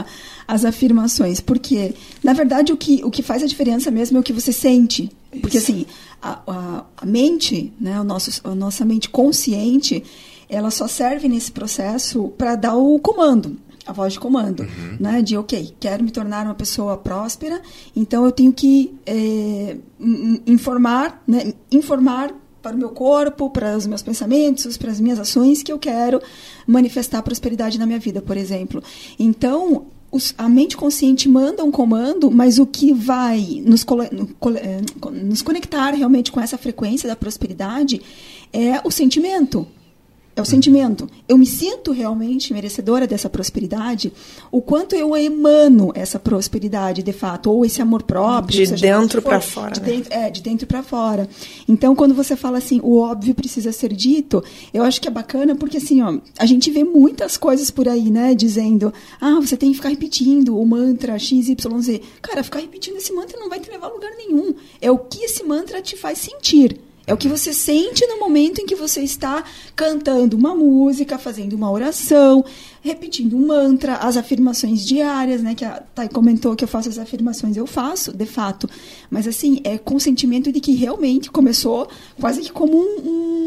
[0.49, 4.23] às afirmações, porque, na verdade, o que, o que faz a diferença mesmo é o
[4.23, 5.11] que você sente.
[5.43, 5.85] Porque, assim,
[6.23, 10.03] a, a, a mente, né, o nosso, a nossa mente consciente,
[10.49, 14.97] ela só serve nesse processo para dar o comando a voz de comando, uhum.
[14.99, 15.23] né?
[15.23, 17.61] De ok, quero me tornar uma pessoa próspera,
[17.95, 19.77] então eu tenho que é,
[20.47, 21.53] informar, né?
[21.71, 25.79] Informar para o meu corpo, para os meus pensamentos, para as minhas ações que eu
[25.79, 26.23] quero
[26.67, 28.81] manifestar prosperidade na minha vida, por exemplo.
[29.19, 34.81] Então, os, a mente consciente manda um comando, mas o que vai nos, eh,
[35.25, 38.01] nos conectar realmente com essa frequência da prosperidade
[38.53, 39.67] é o sentimento.
[40.35, 41.09] É o sentimento.
[41.29, 44.11] Eu me sinto realmente merecedora dessa prosperidade.
[44.51, 48.67] O quanto eu emano essa prosperidade, de fato, ou esse amor próprio.
[48.67, 49.73] De dentro para fora.
[49.73, 49.87] De né?
[49.87, 51.29] dentro, é, de dentro para fora.
[51.69, 54.43] Então, quando você fala assim, o óbvio precisa ser dito,
[54.73, 58.11] eu acho que é bacana porque, assim, ó, a gente vê muitas coisas por aí,
[58.11, 58.35] né?
[58.35, 61.55] Dizendo, ah, você tem que ficar repetindo o mantra XYZ.
[62.23, 64.55] Cara, ficar repetindo esse mantra não vai te levar a lugar nenhum.
[64.81, 66.81] É o que esse mantra te faz sentir.
[67.07, 69.43] É o que você sente no momento em que você está
[69.75, 72.45] cantando uma música, fazendo uma oração,
[72.81, 75.55] repetindo um mantra, as afirmações diárias, né?
[75.55, 78.69] Que a Thay comentou que eu faço as afirmações, eu faço, de fato.
[79.11, 81.89] Mas assim, é com o sentimento de que realmente começou
[82.21, 83.42] quase que como um, um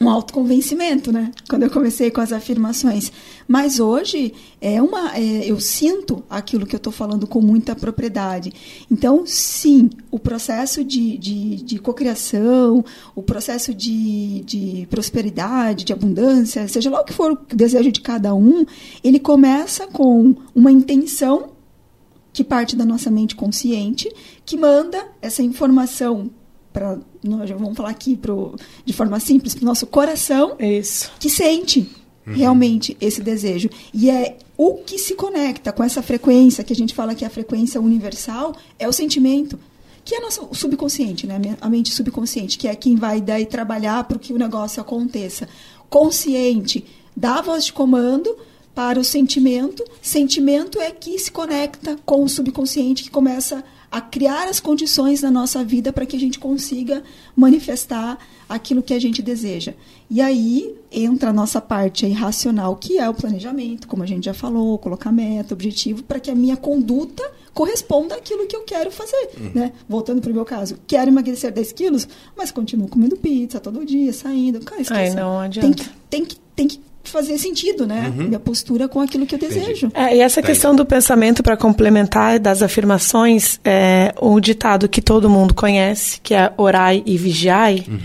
[0.00, 1.30] um autoconvencimento, né?
[1.48, 3.10] Quando eu comecei com as afirmações.
[3.46, 8.52] Mas hoje é uma, é, eu sinto aquilo que eu estou falando com muita propriedade.
[8.90, 12.84] Então, sim, o processo de, de, de cocriação,
[13.14, 18.00] o processo de, de prosperidade, de abundância, seja lá o que for o desejo de
[18.00, 18.64] cada um,
[19.02, 21.50] ele começa com uma intenção
[22.32, 24.08] que parte da nossa mente consciente,
[24.44, 26.30] que manda essa informação
[26.72, 28.54] para nós vamos falar aqui pro,
[28.84, 31.10] de forma simples para o nosso coração Isso.
[31.18, 31.90] que sente
[32.26, 32.34] uhum.
[32.34, 36.94] realmente esse desejo e é o que se conecta com essa frequência que a gente
[36.94, 39.58] fala que é a frequência universal é o sentimento
[40.08, 41.38] que é nosso subconsciente, né?
[41.60, 45.46] A mente subconsciente, que é quem vai daí trabalhar para que o negócio aconteça.
[45.90, 48.34] Consciente dá a voz de comando
[48.74, 49.84] para o sentimento.
[50.00, 55.22] Sentimento é que se conecta com o subconsciente que começa a a criar as condições
[55.22, 57.02] na nossa vida para que a gente consiga
[57.34, 59.74] manifestar aquilo que a gente deseja.
[60.10, 64.24] E aí entra a nossa parte aí racional, que é o planejamento, como a gente
[64.24, 67.22] já falou, colocar meta, objetivo, para que a minha conduta
[67.52, 69.30] corresponda àquilo que eu quero fazer.
[69.38, 69.50] Uhum.
[69.54, 69.72] Né?
[69.88, 74.12] Voltando para o meu caso, quero emagrecer 10 quilos, mas continuo comendo pizza todo dia,
[74.12, 74.60] saindo.
[74.60, 75.66] Cara, Ai, não adianta.
[75.66, 78.12] Tem que, tem que, tem que fazer sentido, né?
[78.16, 78.28] Uhum.
[78.28, 79.90] Minha postura com aquilo que eu desejo.
[79.94, 85.28] É, e essa questão do pensamento para complementar das afirmações, é um ditado que todo
[85.28, 87.98] mundo conhece, que é orai e vigiai, uhum.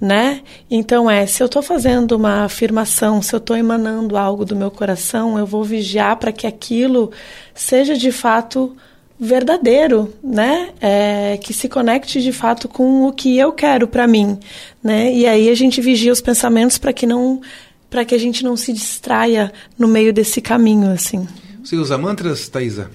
[0.00, 0.40] né?
[0.70, 4.70] Então é, se eu estou fazendo uma afirmação, se eu estou emanando algo do meu
[4.70, 7.10] coração, eu vou vigiar para que aquilo
[7.54, 8.76] seja de fato
[9.18, 10.70] verdadeiro, né?
[10.80, 14.38] É, que se conecte de fato com o que eu quero para mim,
[14.82, 15.12] né?
[15.12, 17.40] E aí a gente vigia os pensamentos para que não
[17.94, 21.28] para que a gente não se distraia no meio desse caminho, assim.
[21.62, 22.90] Você usa mantras, Thaisa?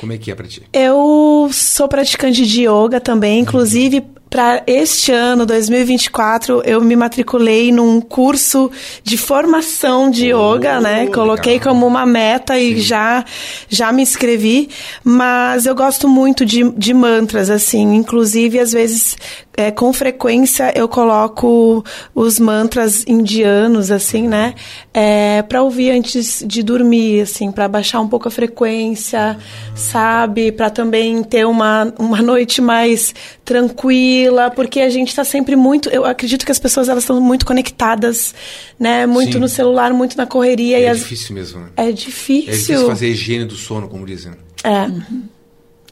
[0.00, 0.60] Como é que é para ti?
[0.72, 8.00] Eu sou praticante de yoga também, inclusive para este ano, 2024, eu me matriculei num
[8.00, 8.68] curso
[9.04, 11.06] de formação de oh, yoga, né?
[11.06, 11.72] Coloquei legal.
[11.72, 13.24] como uma meta e já,
[13.68, 14.68] já me inscrevi.
[15.04, 17.94] Mas eu gosto muito de, de mantras, assim.
[17.94, 19.16] Inclusive, às vezes,
[19.56, 24.54] é, com frequência, eu coloco os mantras indianos, assim, né?
[24.92, 29.38] É, para ouvir antes de dormir, assim, para baixar um pouco a frequência,
[29.74, 30.50] sabe?
[30.50, 33.14] Para também ter uma, uma noite mais
[33.44, 35.88] tranquila, porque a gente está sempre muito.
[35.88, 38.34] Eu acredito que as pessoas elas estão muito conectadas,
[38.78, 39.06] né?
[39.06, 39.38] Muito Sim.
[39.38, 40.80] no celular, muito na correria.
[40.80, 40.98] É as...
[40.98, 41.60] difícil mesmo.
[41.60, 41.68] Né?
[41.76, 42.48] É difícil.
[42.48, 44.32] É difícil fazer higiene do sono, como dizem.
[44.64, 44.82] É.
[44.82, 45.22] Uhum.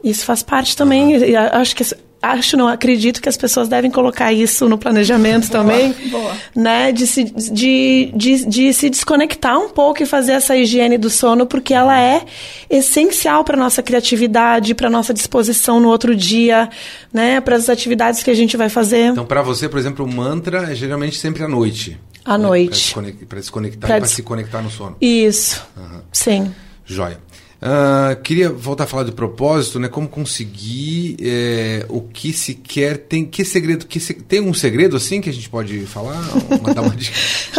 [0.03, 1.15] Isso faz parte também.
[1.15, 1.23] Uhum.
[1.53, 1.83] Acho que
[2.23, 6.31] acho, não acredito que as pessoas devem colocar isso no planejamento boa, também, boa.
[6.55, 6.91] né?
[6.93, 11.45] De se, de, de, de se desconectar um pouco e fazer essa higiene do sono,
[11.45, 12.23] porque ela é
[12.69, 16.69] essencial para nossa criatividade, para nossa disposição no outro dia,
[17.11, 17.41] né?
[17.41, 19.07] Para as atividades que a gente vai fazer.
[19.07, 21.99] Então, para você, por exemplo, o mantra é geralmente sempre à noite.
[22.23, 22.45] À né?
[22.45, 22.95] noite.
[23.27, 24.11] Para desconectar, para des...
[24.11, 24.95] se conectar no sono.
[25.01, 25.61] Isso.
[25.75, 26.01] Uhum.
[26.13, 26.55] Sim.
[26.85, 27.19] Joia.
[27.63, 29.87] Uh, queria voltar a falar do propósito, né?
[29.87, 32.97] Como conseguir é, o que se quer.
[32.97, 33.85] Tem que segredo?
[33.85, 36.21] Que se, tem um segredo assim que a gente pode falar?
[36.59, 36.73] Uma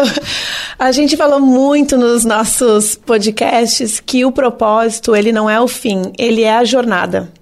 [0.78, 6.12] a gente falou muito nos nossos podcasts que o propósito ele não é o fim,
[6.18, 7.32] ele é a jornada.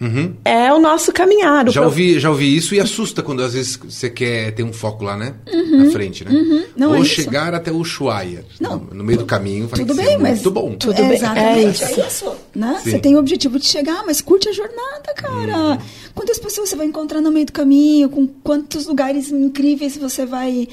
[0.00, 0.34] Uhum.
[0.44, 1.68] É o nosso caminhar.
[1.68, 1.88] O já, pro...
[1.88, 5.16] ouvi, já ouvi isso e assusta quando às vezes você quer ter um foco lá,
[5.16, 5.34] né?
[5.50, 5.84] Uhum.
[5.84, 6.30] Na frente, né?
[6.30, 6.64] Uhum.
[6.76, 8.44] Não, Ou é chegar até o Ushuaia.
[8.60, 10.74] Não, no meio do caminho vai tudo ser bem, muito mas bom.
[10.74, 11.16] Tudo é, bem.
[11.16, 12.00] Exatamente, é isso.
[12.00, 12.80] É isso né?
[12.82, 15.56] Você tem o objetivo de chegar, mas curte a jornada, cara.
[15.58, 15.78] Uhum.
[16.14, 18.08] Quantas pessoas você vai encontrar no meio do caminho?
[18.08, 20.66] Com quantos lugares incríveis você vai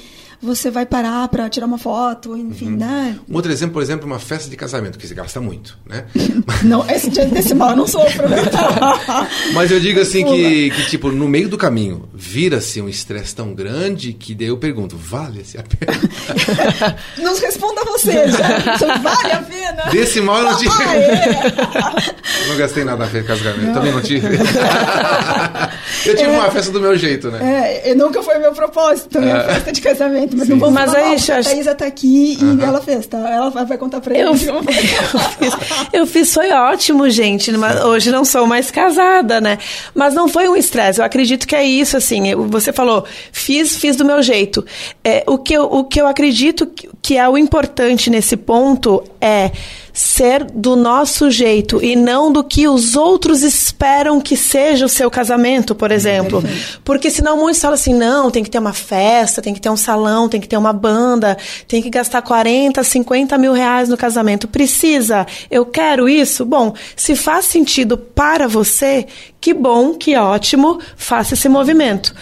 [0.44, 2.78] você vai parar para tirar uma foto, enfim, uhum.
[2.78, 3.18] né?
[3.30, 6.06] Um outro exemplo, por exemplo, uma festa de casamento, que se gasta muito, né?
[6.64, 8.26] não, esse dia decimal eu não sofro.
[9.54, 13.54] Mas eu digo assim que, que, tipo, no meio do caminho, vira-se um estresse tão
[13.54, 16.98] grande que daí eu pergunto, vale-se a pena?
[17.18, 18.98] não responda você, já.
[18.98, 19.84] Vale a pena?
[19.92, 20.84] Decimal eu não tive.
[20.84, 22.48] É.
[22.50, 23.74] não gastei nada na festa de casamento, não.
[23.74, 24.28] também não tive.
[26.06, 27.90] eu tive é, uma festa do meu jeito, né?
[27.90, 29.54] É, nunca foi meu propósito, minha é.
[29.54, 30.54] festa de casamento, mas Sim.
[30.54, 33.18] não vamos mas falar aí, mal, a Thaisa tá aqui e ela fez, tá?
[33.18, 34.24] Ela vai contar pra ele.
[34.24, 35.54] Eu, eu, fiz,
[35.94, 39.58] eu fiz, foi ótimo, gente, mas hoje não sou mais casada, né?
[39.94, 43.96] Mas não foi um estresse, eu acredito que é isso, assim, você falou, fiz, fiz
[43.96, 44.66] do meu jeito.
[45.04, 46.70] É, o, que eu, o que eu acredito
[47.02, 49.52] que é o importante nesse ponto é
[49.94, 55.12] ser do nosso jeito e não do que os outros esperam que seja o seu
[55.12, 56.44] casamento, por exemplo.
[56.84, 59.78] Porque senão muitos falam assim: não, tem que ter uma festa, tem que ter um
[59.78, 64.48] salão, tem que ter uma banda, tem que gastar 40, 50 mil reais no casamento.
[64.48, 65.28] Precisa?
[65.52, 66.44] Eu quero isso?
[66.44, 69.06] Bom, se faz sentido para você,
[69.40, 72.16] que bom, que ótimo, faça esse movimento.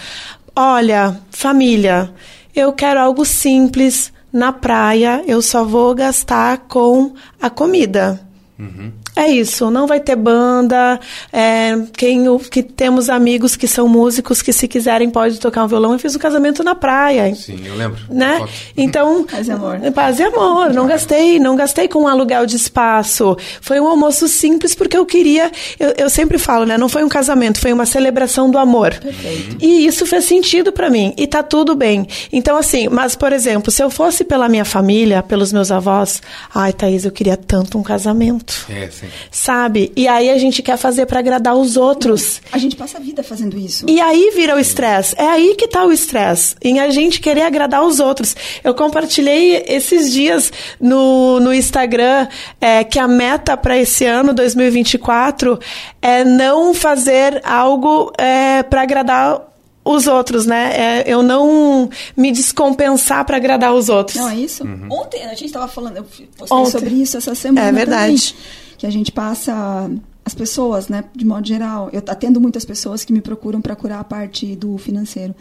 [0.54, 2.14] Olha, família,
[2.54, 8.20] eu quero algo simples na praia eu só vou gastar com a comida.
[8.58, 8.91] Uhum.
[9.15, 11.00] É isso, não vai ter banda.
[11.32, 15.67] É, quem o, que temos amigos que são músicos que se quiserem pode tocar um
[15.67, 15.93] violão.
[15.93, 17.34] Eu fiz o um casamento na praia.
[17.36, 18.00] Sim, eu lembro.
[18.10, 18.45] Né?
[18.76, 19.80] Então, paz e amor.
[19.93, 20.74] Paz e amor.
[20.74, 23.38] Não gastei, não gastei com um aluguel de espaço.
[23.60, 25.52] Foi um almoço simples porque eu queria.
[25.80, 26.78] Eu, eu sempre falo, né?
[26.78, 28.93] Não foi um casamento, foi uma celebração do amor.
[28.95, 29.58] Perfeito.
[29.60, 32.08] E isso fez sentido para mim e tá tudo bem.
[32.32, 36.21] Então assim, mas por exemplo, se eu fosse pela minha família, pelos meus avós,
[36.54, 38.65] ai, Thaís, eu queria tanto um casamento.
[38.69, 39.08] É, sim.
[39.30, 39.92] Sabe?
[39.96, 42.42] E aí a gente quer fazer para agradar os outros.
[42.52, 43.86] A gente passa a vida fazendo isso.
[43.90, 45.16] E aí vira o estresse.
[45.18, 46.56] É aí que tá o estresse.
[46.62, 48.36] Em a gente querer agradar os outros.
[48.64, 52.28] Eu compartilhei esses dias no, no Instagram
[52.60, 55.60] é, que a meta para esse ano, 2024,
[56.02, 59.52] é não fazer algo é, para agradar
[59.84, 60.74] os outros, né?
[60.76, 64.18] É, eu não me descompensar para agradar os outros.
[64.18, 64.64] Não, é isso?
[64.64, 64.88] Uhum.
[64.92, 66.04] Ontem a gente estava falando, eu
[66.38, 66.72] postei Ontem.
[66.72, 67.68] sobre isso essa semana.
[67.68, 68.34] É verdade.
[68.34, 69.91] Também, que a gente passa
[70.26, 71.91] as pessoas, né, de modo geral.
[71.94, 75.36] Eu atendo muitas pessoas que me procuram para curar a parte do financeiro.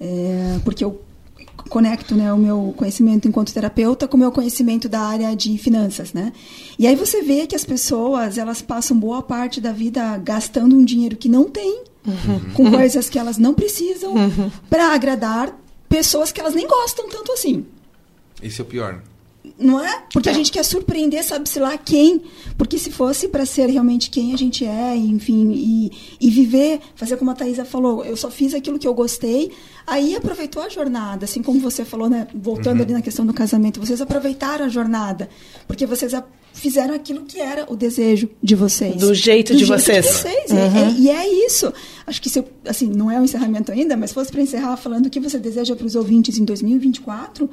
[0.00, 1.00] É, porque eu
[1.68, 6.12] conecto né, o meu conhecimento enquanto terapeuta com o meu conhecimento da área de finanças,
[6.12, 6.32] né?
[6.76, 10.84] E aí você vê que as pessoas, elas passam boa parte da vida gastando um
[10.84, 12.52] dinheiro que não tem, uhum.
[12.52, 14.50] com coisas que elas não precisam, uhum.
[14.68, 15.56] para agradar
[15.88, 17.64] pessoas que elas nem gostam tanto assim.
[18.42, 19.00] Esse é o pior.
[19.58, 20.04] Não é?
[20.12, 22.22] Porque a gente quer surpreender, sabe-se lá quem.
[22.56, 27.16] Porque se fosse para ser realmente quem a gente é, enfim, e, e viver, fazer
[27.16, 29.50] como a Thaisa falou, eu só fiz aquilo que eu gostei,
[29.84, 32.28] aí aproveitou a jornada, assim como você falou, né?
[32.32, 32.84] Voltando uhum.
[32.84, 35.28] ali na questão do casamento, vocês aproveitaram a jornada,
[35.66, 36.14] porque vocês
[36.52, 38.96] fizeram aquilo que era o desejo de vocês.
[38.96, 40.06] Do jeito, do de, jeito vocês.
[40.06, 40.50] de vocês.
[40.50, 40.58] Uhum.
[40.58, 41.72] É, é, e é isso.
[42.06, 44.76] Acho que, se eu, assim, não é o um encerramento ainda, mas fosse para encerrar
[44.76, 47.50] falando o que você deseja para os ouvintes em 2024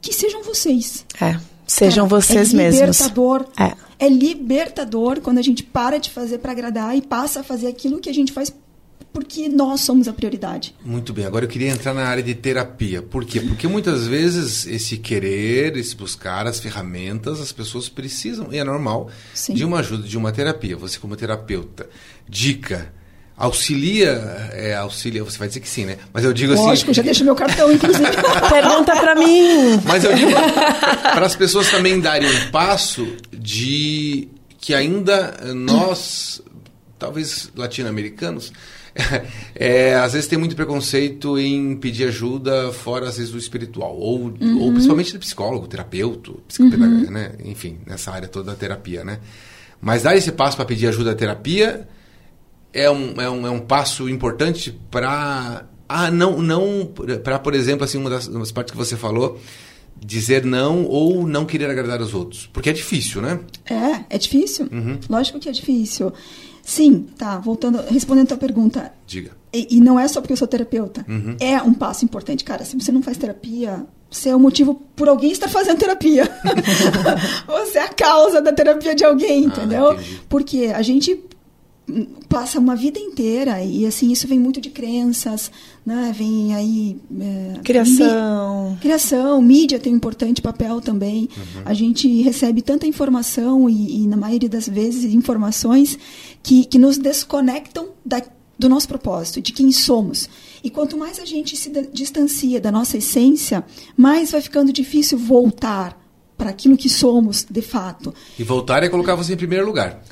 [0.00, 1.04] que sejam vocês.
[1.20, 2.80] É, sejam Cara, vocês é mesmos.
[2.80, 3.46] Libertador.
[3.58, 4.06] É.
[4.06, 8.00] é libertador quando a gente para de fazer para agradar e passa a fazer aquilo
[8.00, 8.52] que a gente faz
[9.16, 10.74] porque nós somos a prioridade.
[10.84, 11.24] Muito bem.
[11.24, 13.00] Agora eu queria entrar na área de terapia.
[13.00, 13.40] Por quê?
[13.40, 19.08] Porque muitas vezes esse querer, esse buscar as ferramentas, as pessoas precisam, e é normal,
[19.32, 19.54] Sim.
[19.54, 20.76] de uma ajuda, de uma terapia.
[20.76, 21.88] Você como terapeuta,
[22.28, 22.92] dica,
[23.36, 24.12] Auxilia,
[24.52, 25.98] é, auxilia, você vai dizer que sim, né?
[26.10, 26.70] Mas eu digo Lógico, assim.
[26.70, 28.06] Lógico, já deixo meu cartão, inclusive.
[28.48, 29.78] Pergunta para mim.
[29.84, 36.40] Mas eu digo para as pessoas também darem um passo de que ainda nós,
[36.98, 38.54] talvez latino-americanos,
[39.54, 43.94] é, às vezes tem muito preconceito em pedir ajuda fora, às vezes, do espiritual.
[43.98, 44.60] Ou, uhum.
[44.60, 47.10] ou principalmente do psicólogo, terapeuta, psicopedagogo, uhum.
[47.10, 47.32] né?
[47.44, 49.18] Enfim, nessa área toda da terapia, né?
[49.78, 51.86] Mas dar esse passo para pedir ajuda à terapia
[52.76, 55.64] é um, é um, é um passo importante para.
[55.88, 56.92] Ah, não, não.
[57.24, 59.40] Para, por exemplo, assim, uma das, uma das partes que você falou,
[59.98, 62.48] dizer não ou não querer agradar os outros.
[62.52, 63.40] Porque é difícil, né?
[63.64, 64.68] É, é difícil.
[64.70, 64.98] Uhum.
[65.08, 66.12] Lógico que é difícil.
[66.62, 67.38] Sim, tá.
[67.38, 68.92] Voltando, respondendo a tua pergunta.
[69.06, 69.30] Diga.
[69.52, 71.06] E, e não é só porque eu sou terapeuta.
[71.08, 71.36] Uhum.
[71.40, 72.44] É um passo importante.
[72.44, 76.28] Cara, se você não faz terapia, você é o motivo por alguém estar fazendo terapia.
[77.46, 79.98] você é a causa da terapia de alguém, ah, entendeu?
[80.28, 81.14] Porque a gente
[82.28, 85.52] passa uma vida inteira e assim isso vem muito de crenças
[85.84, 91.62] né vem aí é, criação criação mídia tem um importante papel também uhum.
[91.64, 95.96] a gente recebe tanta informação e, e, na maioria das vezes informações
[96.42, 98.20] que, que nos desconectam da
[98.58, 100.30] do nosso propósito, de quem somos.
[100.64, 103.62] E quanto mais a gente se distancia da nossa essência,
[103.94, 106.05] mais vai ficando difícil voltar
[106.36, 108.14] para aquilo que somos de fato.
[108.38, 110.02] E voltar é colocar você em primeiro lugar.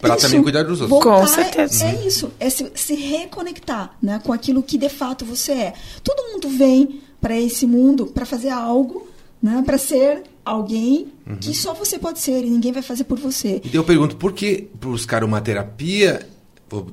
[0.00, 1.02] Para também cuidar dos outros.
[1.02, 1.84] Voltar Com certeza.
[1.84, 5.74] É, é isso, é se, se, reconectar né, com aquilo que de fato você é.
[6.02, 9.08] Todo mundo vem para esse mundo para fazer algo,
[9.42, 11.36] né, para ser alguém uhum.
[11.36, 13.60] que só você pode ser e ninguém vai fazer por você.
[13.64, 16.28] E eu pergunto, por que buscar uma terapia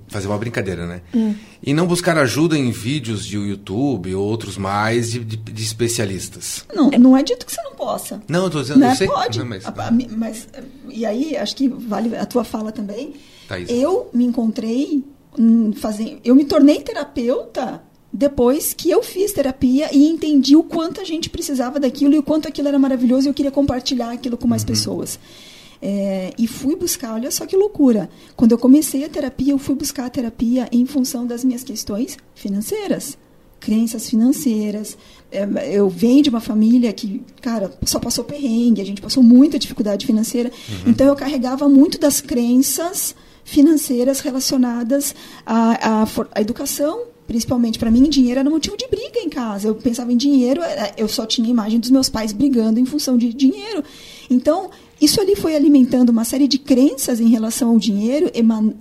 [0.07, 1.01] fazer uma brincadeira, né?
[1.13, 1.35] Hum.
[1.61, 6.65] E não buscar ajuda em vídeos de YouTube ou outros mais de, de, de, especialistas.
[6.73, 8.21] Não, não é dito que você não possa.
[8.27, 8.91] Não, eu tô dizendo, né?
[8.91, 9.07] eu sei.
[9.07, 9.39] Pode.
[9.39, 9.63] Não, mas,
[10.09, 10.47] mas,
[10.89, 13.13] e aí, acho que vale a tua fala também.
[13.47, 13.69] Thaís.
[13.69, 15.03] Eu me encontrei
[15.75, 16.19] fazendo...
[16.23, 21.29] Eu me tornei terapeuta depois que eu fiz terapia e entendi o quanto a gente
[21.29, 24.63] precisava daquilo e o quanto aquilo era maravilhoso e eu queria compartilhar aquilo com mais
[24.63, 24.67] uhum.
[24.67, 25.19] pessoas.
[25.81, 28.09] É, e fui buscar, olha só que loucura.
[28.35, 32.17] Quando eu comecei a terapia, eu fui buscar a terapia em função das minhas questões
[32.35, 33.17] financeiras,
[33.59, 34.97] crenças financeiras.
[35.31, 39.57] É, eu venho de uma família que, cara, só passou perrengue, a gente passou muita
[39.57, 40.51] dificuldade financeira.
[40.69, 40.91] Uhum.
[40.91, 43.15] Então eu carregava muito das crenças
[43.45, 45.15] financeiras relacionadas
[45.45, 49.67] à, à, à educação principalmente para mim, dinheiro era motivo de briga em casa.
[49.67, 50.61] Eu pensava em dinheiro,
[50.97, 53.83] eu só tinha imagem dos meus pais brigando em função de dinheiro.
[54.31, 54.71] Então,
[55.01, 58.29] isso ali foi alimentando uma série de crenças em relação ao dinheiro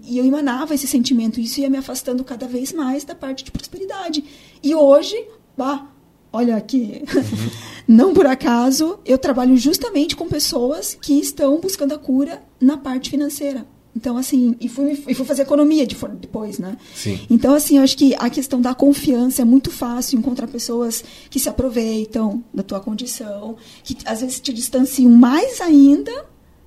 [0.04, 1.40] e eu emanava esse sentimento.
[1.40, 4.24] Isso ia me afastando cada vez mais da parte de prosperidade.
[4.62, 5.16] E hoje,
[5.56, 5.86] bah,
[6.32, 7.50] olha aqui, uhum.
[7.86, 13.10] não por acaso, eu trabalho justamente com pessoas que estão buscando a cura na parte
[13.10, 13.66] financeira.
[13.99, 16.76] Então, assim, e fui, e fui fazer economia de, depois, né?
[16.94, 17.18] Sim.
[17.28, 21.40] Então, assim, eu acho que a questão da confiança é muito fácil encontrar pessoas que
[21.40, 26.12] se aproveitam da tua condição, que às vezes te distanciam mais ainda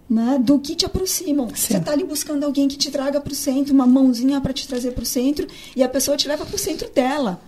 [0.10, 1.48] né, do que te aproximam.
[1.48, 1.56] Sim.
[1.56, 4.68] Você está ali buscando alguém que te traga para o centro, uma mãozinha para te
[4.68, 7.40] trazer para o centro, e a pessoa te leva para o centro dela.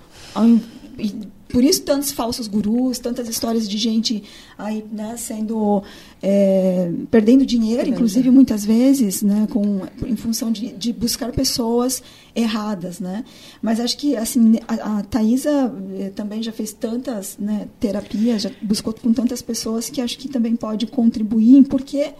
[0.97, 1.13] E
[1.53, 4.23] por isso tantos falsos gurus, tantas histórias de gente
[4.57, 5.83] aí né, sendo
[6.19, 12.01] é, perdendo dinheiro, inclusive muitas vezes, né, com, em função de, de, buscar pessoas
[12.35, 13.23] erradas, né?
[13.61, 18.51] Mas acho que assim a, a Thaisa eh, também já fez tantas né, terapias, já
[18.59, 22.13] buscou com tantas pessoas que acho que também pode contribuir, porque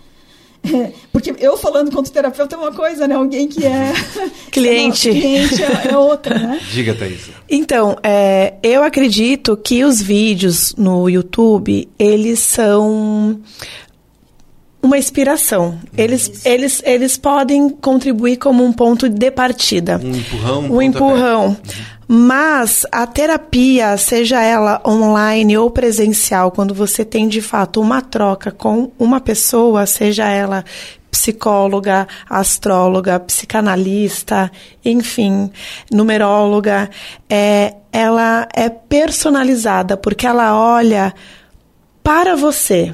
[1.12, 3.16] porque eu falando quanto terapeuta é uma coisa, né?
[3.16, 3.94] Alguém que é
[4.52, 6.60] cliente, que é cliente é, é, outra, né?
[6.72, 7.30] Diga, Thaís.
[7.50, 13.40] Então, é, eu acredito que os vídeos no YouTube eles são
[14.82, 15.80] uma inspiração.
[15.98, 20.00] Eles, eles, eles podem contribuir como um ponto de partida.
[20.04, 20.72] Um empurrão.
[20.72, 21.46] Um empurrão.
[21.48, 21.56] Uhum.
[22.08, 28.52] Mas a terapia, seja ela online ou presencial, quando você tem de fato uma troca
[28.52, 30.64] com uma pessoa, seja ela
[31.10, 34.52] psicóloga, astróloga, psicanalista,
[34.84, 35.52] enfim,
[35.92, 36.90] numeróloga,
[37.30, 41.14] é, ela é personalizada porque ela olha
[42.04, 42.94] para você,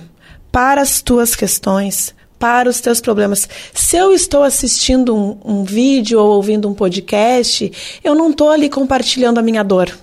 [0.51, 3.47] para as tuas questões, para os teus problemas.
[3.73, 7.71] Se eu estou assistindo um, um vídeo ou ouvindo um podcast,
[8.03, 9.95] eu não estou ali compartilhando a minha dor.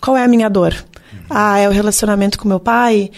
[0.00, 0.76] Qual é a minha dor?
[1.28, 3.10] Ah, é o relacionamento com meu pai?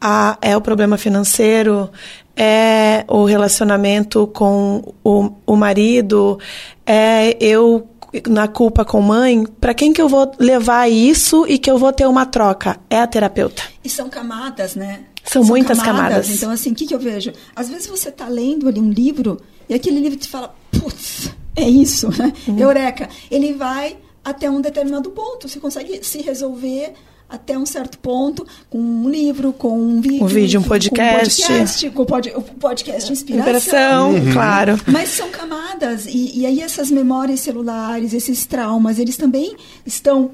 [0.00, 1.90] Ah, é o problema financeiro?
[2.36, 6.38] É o relacionamento com o, o marido?
[6.84, 7.88] É eu
[8.28, 11.92] na culpa com mãe, para quem que eu vou levar isso e que eu vou
[11.92, 12.78] ter uma troca?
[12.88, 13.62] É a terapeuta.
[13.84, 15.00] E são camadas, né?
[15.26, 16.02] São, São muitas camadas.
[16.02, 16.30] camadas.
[16.30, 17.32] Então, assim, o que, que eu vejo?
[17.54, 21.68] Às vezes você está lendo ali um livro e aquele livro te fala, putz, é
[21.68, 22.32] isso, né?
[22.46, 22.58] Uhum.
[22.58, 23.08] Eureka.
[23.30, 25.48] Ele vai até um determinado ponto.
[25.48, 26.92] Você consegue se resolver
[27.28, 30.24] até um certo ponto com um livro, com um vídeo.
[30.24, 31.42] Um vídeo, um podcast.
[31.42, 33.56] Com um podcast, com pod, o podcast Inspiração.
[33.56, 34.32] Inspiração, uhum.
[34.32, 34.80] claro.
[34.86, 36.06] Mas são camadas.
[36.06, 40.30] E, e aí essas memórias celulares, esses traumas, eles também estão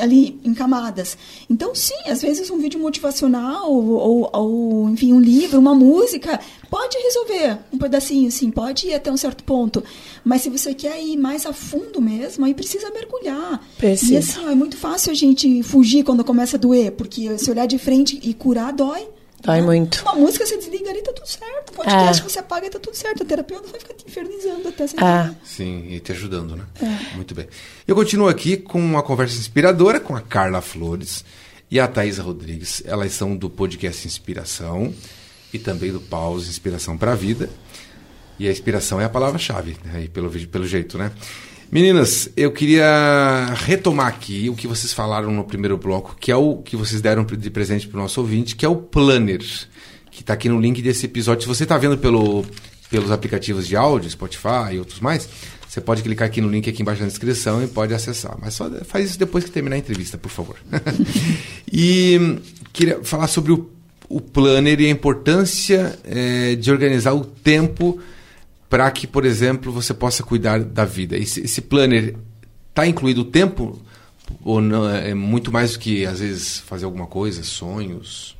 [0.00, 1.16] ali em camadas.
[1.48, 6.40] Então, sim, às vezes um vídeo motivacional ou, ou, enfim, um livro, uma música
[6.70, 9.82] pode resolver um pedacinho, sim, pode ir até um certo ponto.
[10.24, 13.62] Mas se você quer ir mais a fundo mesmo, aí precisa mergulhar.
[13.76, 14.14] Precisa.
[14.14, 17.50] E assim, ó, é muito fácil a gente fugir quando começa a doer, porque se
[17.50, 19.06] olhar de frente e curar dói.
[19.42, 19.66] Dói né?
[19.66, 20.02] muito.
[20.02, 21.70] Uma música você desliga ali, tá tudo certo.
[21.70, 22.28] O podcast é.
[22.28, 23.22] você apaga e tá tudo certo.
[23.22, 24.96] A terapia não vai ficar te infernizando até você.
[24.96, 25.34] É.
[25.44, 26.64] Sim, e te ajudando, né?
[26.80, 27.16] É.
[27.16, 27.48] Muito bem.
[27.86, 31.24] Eu continuo aqui com uma conversa inspiradora com a Carla Flores
[31.70, 32.82] e a Thaisa Rodrigues.
[32.86, 34.94] Elas são do podcast Inspiração
[35.52, 37.50] e também do Pause Inspiração para a Vida.
[38.38, 40.08] E a inspiração é a palavra-chave, né?
[40.12, 41.12] pelo, pelo jeito, né?
[41.72, 46.58] Meninas, eu queria retomar aqui o que vocês falaram no primeiro bloco, que é o
[46.58, 49.40] que vocês deram de presente para o nosso ouvinte, que é o Planner,
[50.10, 51.44] que está aqui no link desse episódio.
[51.44, 52.44] Se você está vendo pelo,
[52.90, 55.26] pelos aplicativos de áudio, Spotify e outros mais,
[55.66, 58.36] Você pode clicar aqui no link aqui embaixo na descrição e pode acessar.
[58.38, 60.56] Mas só faz isso depois que terminar a entrevista, por favor.
[61.72, 62.38] e
[62.70, 63.70] queria falar sobre o,
[64.10, 67.98] o planner e a importância é, de organizar o tempo
[68.72, 71.14] para que, por exemplo, você possa cuidar da vida.
[71.14, 72.16] Esse, esse planner
[72.70, 73.78] está incluído o tempo
[74.42, 74.88] ou não?
[74.88, 78.34] É muito mais do que, às vezes, fazer alguma coisa, sonhos?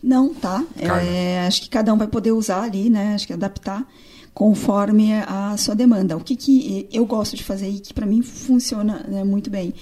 [0.00, 0.64] Não, tá.
[0.78, 3.16] É, acho que cada um vai poder usar ali, né?
[3.16, 3.84] Acho que adaptar
[4.32, 6.16] conforme a sua demanda.
[6.16, 9.74] O que, que eu gosto de fazer e que para mim funciona né, muito bem.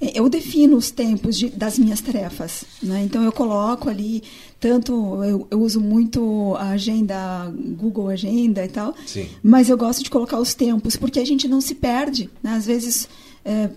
[0.00, 2.64] É, eu defino os tempos de, das minhas tarefas.
[2.80, 3.02] Né?
[3.02, 4.22] Então eu coloco ali,
[4.60, 4.92] tanto
[5.24, 9.28] eu, eu, uso muito a agenda, Google Agenda e tal, Sim.
[9.42, 12.28] mas eu gosto de colocar os tempos, porque a gente não se perde.
[12.42, 12.52] Né?
[12.52, 13.08] Às vezes
[13.44, 13.70] é,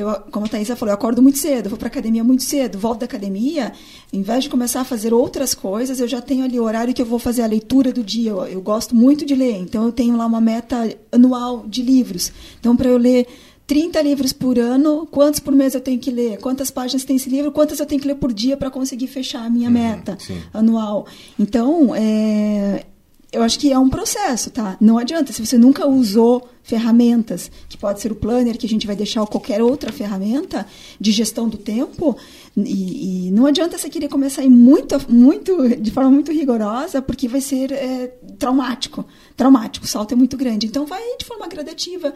[0.00, 3.00] eu, como a Thaisa falou, eu acordo muito cedo, vou para academia muito cedo, volto
[3.00, 3.72] da academia,
[4.12, 7.00] em vez de começar a fazer outras coisas, eu já tenho ali o horário que
[7.00, 8.30] eu vou fazer a leitura do dia.
[8.32, 12.32] Eu, eu gosto muito de ler, então eu tenho lá uma meta anual de livros.
[12.60, 13.26] Então, para eu ler
[13.66, 16.38] 30 livros por ano, quantos por mês eu tenho que ler?
[16.38, 17.50] Quantas páginas tem esse livro?
[17.50, 20.40] Quantas eu tenho que ler por dia para conseguir fechar a minha uhum, meta sim.
[20.52, 21.06] anual?
[21.38, 22.84] Então, é,
[23.32, 24.76] eu acho que é um processo, tá?
[24.80, 25.32] Não adianta.
[25.32, 29.20] Se você nunca usou ferramentas, que pode ser o planner, que a gente vai deixar
[29.20, 30.66] ou qualquer outra ferramenta
[30.98, 32.16] de gestão do tempo,
[32.56, 37.02] e, e não adianta você querer começar a ir muito, muito, de forma muito rigorosa,
[37.02, 38.06] porque vai ser é,
[38.38, 39.04] traumático.
[39.36, 40.66] Traumático, o salto é muito grande.
[40.66, 42.14] Então, vai de forma gradativa.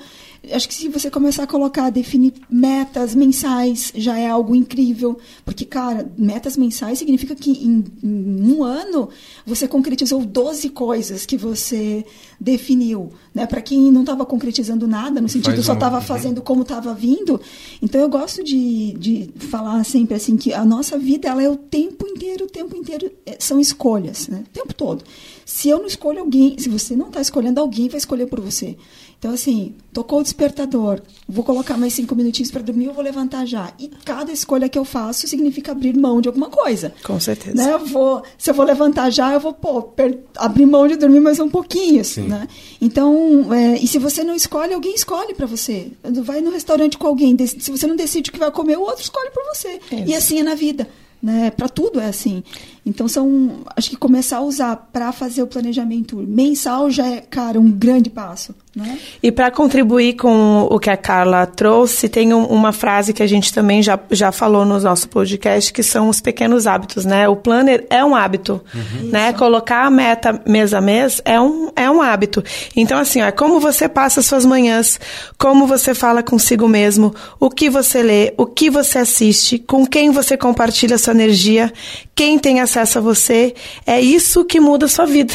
[0.52, 5.18] Acho que se você começar a colocar, definir metas mensais, já é algo incrível.
[5.44, 9.08] Porque, cara, metas mensais significa que em, em um ano
[9.44, 12.06] você concretizou 12 coisas que você
[12.40, 13.10] definiu.
[13.34, 13.46] Né?
[13.46, 16.00] Para quem não estava concretizando nada, no sentido Faz só estava um...
[16.00, 17.40] Fazendo como estava vindo.
[17.82, 21.56] Então, eu gosto de, de falar sempre assim, que a nossa vida ela é o
[21.56, 24.44] tempo inteiro, o tempo inteiro é, são escolhas, né?
[24.46, 25.04] o tempo todo.
[25.44, 28.76] Se eu não escolho alguém, se você não está escolhendo, alguém vai escolher por você.
[29.18, 33.44] Então, assim, tocou o despertador, vou colocar mais cinco minutinhos para dormir, eu vou levantar
[33.46, 33.72] já.
[33.76, 36.94] E cada escolha que eu faço significa abrir mão de alguma coisa.
[37.02, 37.56] Com certeza.
[37.56, 37.72] Né?
[37.72, 39.92] Eu vou, se eu vou levantar já, eu vou pô,
[40.36, 42.04] abrir mão de dormir mais um pouquinho.
[42.04, 42.27] Sim.
[42.28, 42.48] Né?
[42.80, 45.88] Então, é, e se você não escolhe, alguém escolhe para você.
[46.22, 49.02] Vai no restaurante com alguém, se você não decide o que vai comer, o outro
[49.02, 49.80] escolhe por você.
[50.06, 50.88] E assim é na vida.
[51.20, 51.50] Né?
[51.50, 52.44] Para tudo é assim.
[52.88, 57.60] Então são, acho que começar a usar para fazer o planejamento mensal já é, cara,
[57.60, 58.54] um grande passo.
[58.74, 58.98] Né?
[59.22, 63.26] E para contribuir com o que a Carla trouxe, tem um, uma frase que a
[63.26, 67.28] gente também já, já falou no nosso podcast, que são os pequenos hábitos, né?
[67.28, 69.08] O planner é um hábito, uhum.
[69.10, 69.32] né?
[69.32, 72.42] Colocar a meta mês a mês é um, é um hábito.
[72.76, 75.00] Então, assim, é como você passa suas manhãs,
[75.36, 80.10] como você fala consigo mesmo, o que você lê, o que você assiste, com quem
[80.10, 81.72] você compartilha sua energia,
[82.14, 83.54] quem tem acesso acesso a você,
[83.86, 85.34] é isso que muda a sua vida.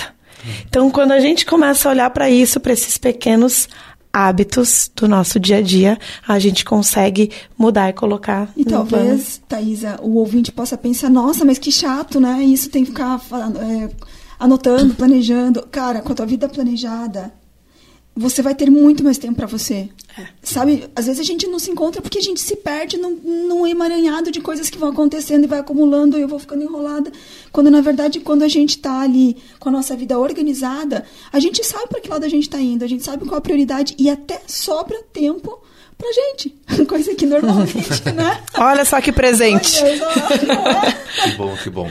[0.67, 3.67] Então, quando a gente começa a olhar para isso, para esses pequenos
[4.11, 8.51] hábitos do nosso dia a dia, a gente consegue mudar e colocar.
[8.55, 12.43] E talvez, Thaisa, o ouvinte possa pensar, nossa, mas que chato, né?
[12.43, 13.19] Isso tem que ficar
[13.59, 13.89] é,
[14.39, 15.65] anotando, planejando.
[15.71, 17.33] Cara, com a tua vida planejada,
[18.16, 19.89] você vai ter muito mais tempo para você.
[20.18, 20.28] É.
[20.43, 23.66] Sabe, às vezes a gente não se encontra porque a gente se perde num, num
[23.66, 27.11] emaranhado de coisas que vão acontecendo e vai acumulando e eu vou ficando enrolada.
[27.51, 31.64] Quando, na verdade, quando a gente está ali com a nossa vida organizada, a gente
[31.66, 34.09] sabe para que lado a gente está indo, a gente sabe qual a prioridade e
[34.09, 35.59] até sobra tempo
[35.97, 36.55] pra gente.
[36.86, 38.43] Coisa que normalmente, né?
[38.57, 39.82] Olha só que presente.
[39.82, 41.89] Olha, que bom, que bom.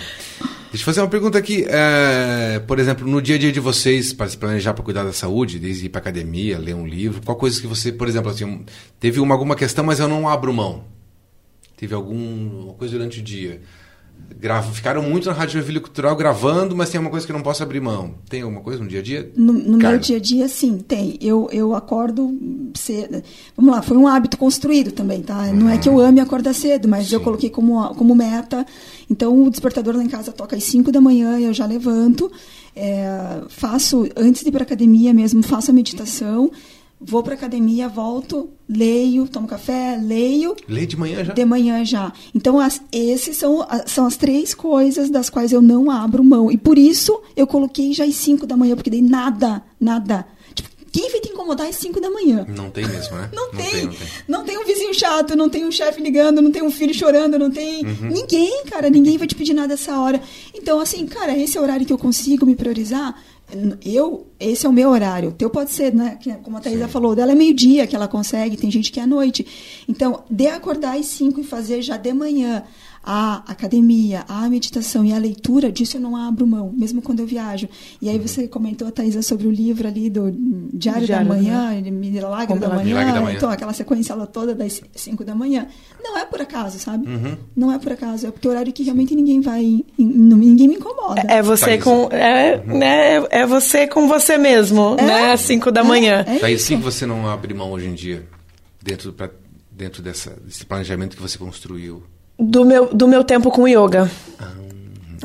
[0.72, 1.66] Deixa eu fazer uma pergunta aqui.
[1.68, 5.12] É, por exemplo, no dia a dia de vocês, para se planejar para cuidar da
[5.12, 8.64] saúde, desde ir para academia, ler um livro, qual coisa que você, por exemplo, assim,
[8.98, 10.84] teve uma, alguma questão, mas eu não abro mão?
[11.76, 13.60] Teve alguma coisa durante o dia?
[14.42, 17.44] Gravo, ficaram muito na Rádio Joinville Cultural gravando, mas tem uma coisa que eu não
[17.44, 18.14] posso abrir mão.
[18.28, 19.30] Tem alguma coisa no dia a dia?
[19.36, 21.16] No, no meu dia a dia, sim, tem.
[21.20, 22.36] Eu, eu acordo
[22.74, 23.22] cedo.
[23.56, 25.42] Vamos lá, foi um hábito construído também, tá?
[25.42, 25.54] Uhum.
[25.54, 27.14] Não é que eu ame acordar cedo, mas sim.
[27.14, 28.66] eu coloquei como, como meta.
[29.08, 32.28] Então, o despertador lá em casa toca às 5 da manhã, eu já levanto.
[32.74, 36.50] É, faço, antes de ir para academia mesmo, faço a meditação
[37.04, 40.56] vou para academia, volto, leio, tomo café, leio.
[40.68, 41.32] Leio de manhã já?
[41.32, 42.12] De manhã já.
[42.34, 46.50] Então, as, esses são, são as três coisas das quais eu não abro mão.
[46.50, 50.26] E por isso eu coloquei já às 5 da manhã, porque daí nada, nada.
[50.54, 52.46] Tipo, quem vai te incomodar às 5 da manhã?
[52.48, 53.30] Não tem mesmo, né?
[53.32, 54.08] Não, não tem, tem, não tem.
[54.28, 57.38] Não tem um vizinho chato, não tem um chefe ligando, não tem um filho chorando,
[57.38, 58.08] não tem uhum.
[58.10, 58.88] ninguém, cara.
[58.88, 60.20] Ninguém vai te pedir nada essa hora.
[60.54, 63.14] Então, assim, cara, esse é o horário que eu consigo me priorizar
[63.84, 65.30] eu, esse é o meu horário.
[65.30, 66.18] O teu pode ser, né?
[66.42, 69.06] Como a Thaisa falou, dela é meio-dia que ela consegue, tem gente que é à
[69.06, 69.46] noite.
[69.88, 72.62] Então, de acordar às 5 e fazer já de manhã
[73.02, 77.26] a academia, a meditação e a leitura, disso eu não abro mão, mesmo quando eu
[77.26, 77.68] viajo.
[78.00, 80.30] E aí você comentou, Thaisa, sobre o livro ali do
[80.72, 81.90] Diário, Diário da Manhã, né?
[81.90, 85.66] Milagre, da, manhã, Milagre da Manhã, então aquela sequência toda das 5 da manhã.
[86.02, 87.08] Não é por acaso, sabe?
[87.08, 87.36] Uhum.
[87.56, 90.76] Não é por acaso, é porque é o horário que realmente ninguém vai, ninguém me
[90.76, 91.22] incomoda.
[91.28, 92.78] É você com, é, uhum.
[92.78, 96.24] né, é você com você mesmo, é, né, às 5 da é, manhã.
[96.26, 98.26] É Thaís, que você não abre mão hoje em dia,
[98.80, 99.28] dentro, pra,
[99.70, 102.04] dentro dessa, desse planejamento que você construiu?
[102.38, 104.10] Do meu, do meu tempo com yoga.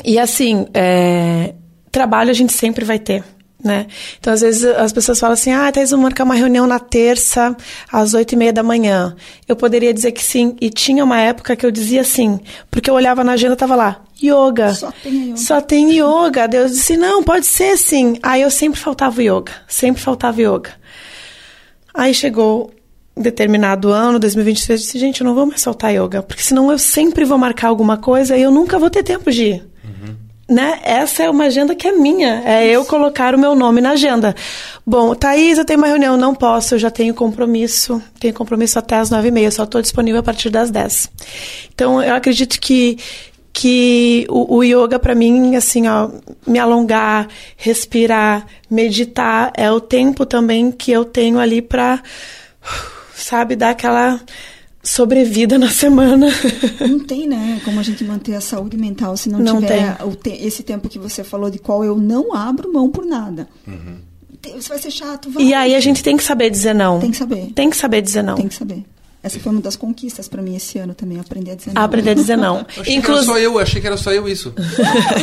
[0.04, 1.54] E assim, é,
[1.92, 3.24] trabalho a gente sempre vai ter.
[3.64, 3.88] Né?
[4.20, 7.58] Então, às vezes, as pessoas falam assim: ah, Thais, vou marcar uma reunião na terça,
[7.92, 9.16] às oito e meia da manhã.
[9.48, 10.56] Eu poderia dizer que sim.
[10.62, 12.40] E tinha uma época que eu dizia sim,
[12.70, 14.74] porque eu olhava na agenda e tava lá: yoga.
[14.76, 15.38] Só tem yoga.
[15.38, 16.48] Só tem yoga.
[16.48, 18.20] Deus disse: não, pode ser sim.
[18.22, 19.52] Aí eu sempre faltava yoga.
[19.68, 20.70] Sempre faltava yoga.
[21.96, 22.72] Aí chegou
[23.18, 26.78] determinado ano, 2023, eu disse, gente, eu não vou mais soltar yoga, porque senão eu
[26.78, 29.68] sempre vou marcar alguma coisa e eu nunca vou ter tempo de ir.
[29.84, 30.16] Uhum.
[30.50, 30.80] Né?
[30.84, 32.76] Essa é uma agenda que é minha, é Isso.
[32.76, 34.36] eu colocar o meu nome na agenda.
[34.86, 38.96] Bom, Thaís, eu tenho uma reunião, não posso, eu já tenho compromisso, tenho compromisso até
[38.96, 41.10] as nove e meia, só estou disponível a partir das dez.
[41.74, 42.98] Então, eu acredito que
[43.60, 46.12] que o, o yoga para mim assim ó
[46.46, 52.04] me alongar respirar meditar é o tempo também que eu tenho ali para
[53.28, 54.22] sabe, dar aquela
[54.82, 56.28] sobrevida na semana.
[56.80, 57.62] Não tem, né?
[57.66, 60.98] Como a gente manter a saúde mental se não, não tiver te esse tempo que
[60.98, 63.50] você falou de qual eu não abro mão por nada.
[63.68, 63.98] Uhum.
[64.56, 65.44] Você vai ser chato, vai.
[65.44, 67.00] E aí a gente tem que saber dizer não.
[67.00, 67.52] Tem que saber.
[67.54, 68.36] Tem que saber dizer não.
[68.36, 68.86] Tem que saber.
[69.24, 71.82] Essa foi uma das conquistas para mim esse ano também, aprender a dizer não.
[71.82, 72.66] Aprender a dizer não.
[72.80, 74.54] Achei que era só eu, achei que era só eu isso.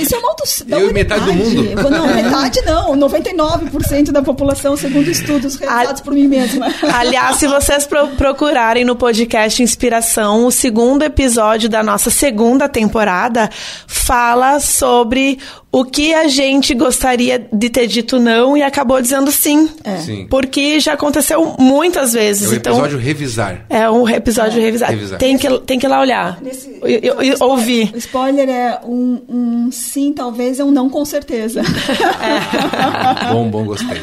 [0.01, 0.45] Isso é uma auto...
[0.69, 1.91] Eu e metade do mundo.
[1.91, 6.67] Não, metade não, 99% da população, segundo estudos realizados por mim mesma.
[6.93, 13.49] Aliás, se vocês pro procurarem no podcast Inspiração, o segundo episódio da nossa segunda temporada
[13.87, 15.39] fala sobre
[15.75, 19.69] o que a gente gostaria de ter dito não e acabou dizendo sim.
[19.83, 19.97] É.
[19.97, 20.25] sim.
[20.31, 22.47] Porque já aconteceu muitas vezes.
[22.47, 23.67] É um então, episódio revisar.
[23.69, 24.65] É um episódio é.
[24.65, 24.91] revisar.
[24.91, 25.19] revisar.
[25.19, 26.41] Tem, que, tem que ir lá olhar.
[26.41, 27.91] Nesse, eu, eu, ouvir.
[27.93, 31.61] O spoiler é um, um, sim, talvez, é um não com certeza.
[31.61, 33.33] É.
[33.35, 34.01] bom, bom, gostei.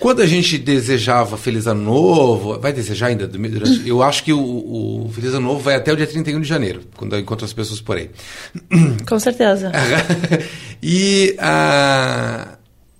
[0.00, 3.26] Quando a gente desejava Feliz Ano Novo, vai desejar ainda?
[3.26, 6.48] Durante, eu acho que o, o, Feliz Ano Novo vai até o dia 31 de
[6.48, 8.10] janeiro, quando eu encontro as pessoas por aí.
[9.08, 9.72] Com certeza.
[10.82, 12.53] e a.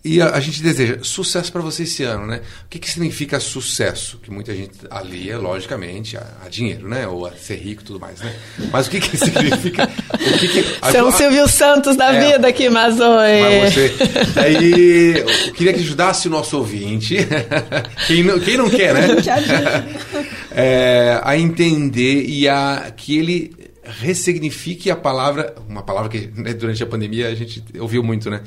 [0.05, 2.42] E a, a, gente deseja sucesso para você esse ano, né?
[2.66, 4.18] O que, que significa sucesso?
[4.22, 7.09] Que muita gente alia, logicamente, a, a dinheiro, né?
[7.09, 8.36] Ou a ser rico e tudo mais, né?
[8.70, 9.88] Mas o que, que significa...
[10.12, 13.40] o que que, você é um Silvio Santos da é, vida aqui, mas oi.
[13.62, 13.94] Mas você...
[14.36, 17.16] Aí, eu queria que ajudasse o nosso ouvinte,
[18.07, 19.07] quem, não, quem não quer, né?
[20.52, 26.82] é, a entender e a que ele ressignifique a palavra, uma palavra que né, durante
[26.82, 28.42] a pandemia a gente ouviu muito, né?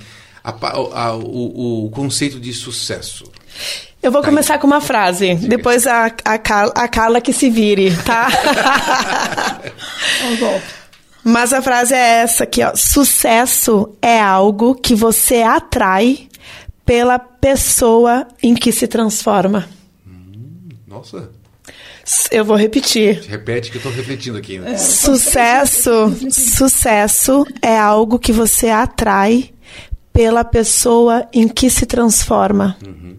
[0.48, 3.26] A, a, o, o, conceito de sucesso?
[4.02, 4.60] Eu vou tá começar aí.
[4.60, 5.50] com uma frase, Diga.
[5.50, 8.30] depois a, a, Carla, a Carla que se vire, tá?
[11.22, 12.74] Mas a frase é essa aqui, ó.
[12.74, 16.30] Sucesso é algo que você atrai
[16.86, 19.68] pela pessoa em que se transforma.
[20.08, 21.30] Hum, nossa.
[22.32, 23.22] Eu vou repetir.
[23.28, 24.58] Repete que eu estou refletindo aqui.
[24.60, 24.72] Né?
[24.72, 25.91] É, sucesso,
[26.32, 29.52] sucesso é algo que você atrai
[30.18, 32.76] pela pessoa em que se transforma.
[32.84, 33.18] Uhum.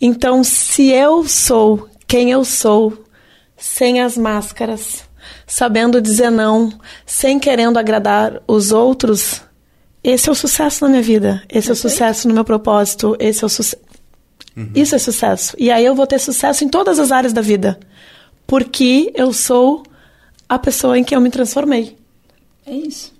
[0.00, 3.04] Então, se eu sou quem eu sou,
[3.56, 5.02] sem as máscaras,
[5.48, 6.72] sabendo dizer não,
[7.04, 9.42] sem querendo agradar os outros,
[10.04, 11.42] esse é o sucesso na minha vida.
[11.48, 13.16] Esse é o sucesso no meu propósito.
[13.18, 13.82] Esse é o sucesso.
[14.56, 14.70] Uhum.
[14.76, 15.56] Isso é sucesso.
[15.58, 17.80] E aí eu vou ter sucesso em todas as áreas da vida.
[18.46, 19.82] Porque eu sou
[20.48, 21.96] a pessoa em que eu me transformei.
[22.64, 23.12] É isso.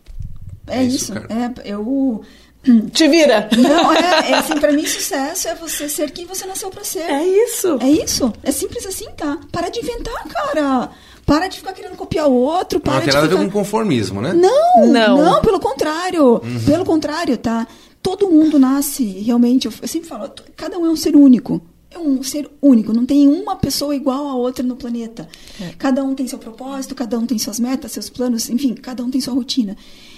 [0.68, 1.12] É, é isso.
[1.12, 1.14] isso.
[1.14, 2.22] É, eu
[2.92, 3.48] te vira.
[3.56, 7.00] Não, é, é assim, pra mim sucesso é você ser quem você nasceu pra ser.
[7.00, 7.78] É isso.
[7.80, 8.32] É isso.
[8.42, 9.38] É simples assim, tá?
[9.50, 10.90] Para de inventar, cara.
[11.24, 12.80] Para de ficar querendo copiar o outro.
[12.80, 13.36] Para não tem nada ficar...
[13.36, 14.32] a ver com conformismo, né?
[14.32, 16.34] Não, não, não pelo contrário.
[16.34, 16.64] Uhum.
[16.66, 17.66] Pelo contrário, tá?
[18.02, 21.62] Todo mundo nasce, realmente, eu sempre falo, cada um é um ser único
[21.94, 25.28] é um ser único, não tem uma pessoa igual a outra no planeta.
[25.60, 25.74] É.
[25.78, 29.10] Cada um tem seu propósito, cada um tem suas metas, seus planos, enfim, cada um
[29.10, 29.76] tem sua rotina.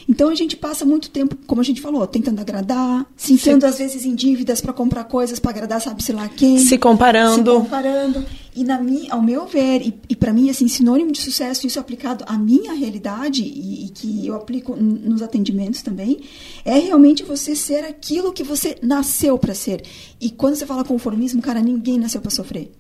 [0.09, 3.79] Então a gente passa muito tempo, como a gente falou, tentando agradar, se enfiando às
[3.79, 6.59] vezes em dívidas para comprar coisas para agradar sabe-se lá quem.
[6.59, 7.53] Se comparando.
[7.53, 8.25] Se comparando.
[8.57, 11.81] E na minha, ao meu ver, e, e para mim, assim, sinônimo de sucesso, isso
[11.81, 16.21] aplicado à minha realidade e, e que eu aplico nos atendimentos também,
[16.65, 19.83] é realmente você ser aquilo que você nasceu para ser.
[20.21, 22.71] E quando você fala conformismo, cara, ninguém nasceu para sofrer.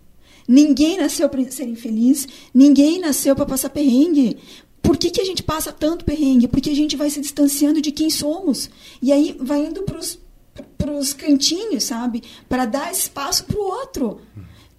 [0.46, 4.36] Ninguém nasceu para ser infeliz, ninguém nasceu para passar perrengue
[4.84, 6.46] por que, que a gente passa tanto perrengue?
[6.46, 8.68] Porque a gente vai se distanciando de quem somos.
[9.00, 12.22] E aí vai indo para os cantinhos, sabe?
[12.46, 14.20] Para dar espaço para o outro.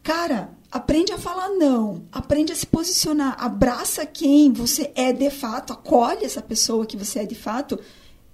[0.03, 5.73] Cara, aprende a falar não, aprende a se posicionar, abraça quem você é de fato,
[5.73, 7.79] acolhe essa pessoa que você é de fato,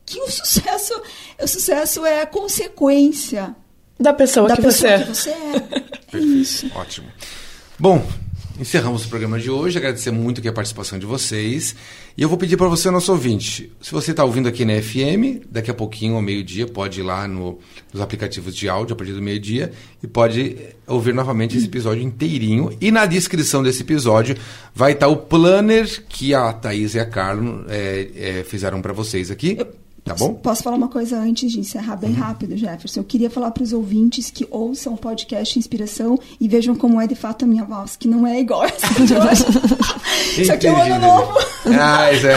[0.06, 0.94] que o sucesso,
[1.42, 3.56] o sucesso é a consequência
[3.98, 5.56] da pessoa, da que, pessoa você que você é.
[5.56, 5.80] é
[6.12, 7.08] Perfeito, ótimo.
[7.80, 8.06] Bom,
[8.62, 9.80] encerramos o programa de hoje.
[9.80, 11.76] Agradecer muito aqui a participação de vocês.
[12.16, 15.48] E eu vou pedir para você, nosso ouvinte, se você está ouvindo aqui na FM,
[15.50, 17.58] daqui a pouquinho, ao meio-dia, pode ir lá no,
[17.92, 19.72] nos aplicativos de áudio a partir do meio-dia
[20.04, 22.78] e pode ouvir novamente esse episódio inteirinho.
[22.80, 24.38] E na descrição desse episódio
[24.76, 28.94] vai estar tá o planner que a Thaís e a Carlos é, é, fizeram para
[28.94, 29.58] vocês aqui.
[30.04, 30.34] Tá bom?
[30.34, 32.16] Posso falar uma coisa antes de encerrar bem uhum.
[32.16, 33.02] rápido, Jefferson?
[33.02, 37.06] Eu queria falar para os ouvintes que ouçam o podcast Inspiração e vejam como é
[37.06, 40.42] de fato a minha voz, que não é igual essa de hoje.
[40.42, 41.34] Isso aqui é um ano novo.
[41.80, 42.36] Ah, isso é.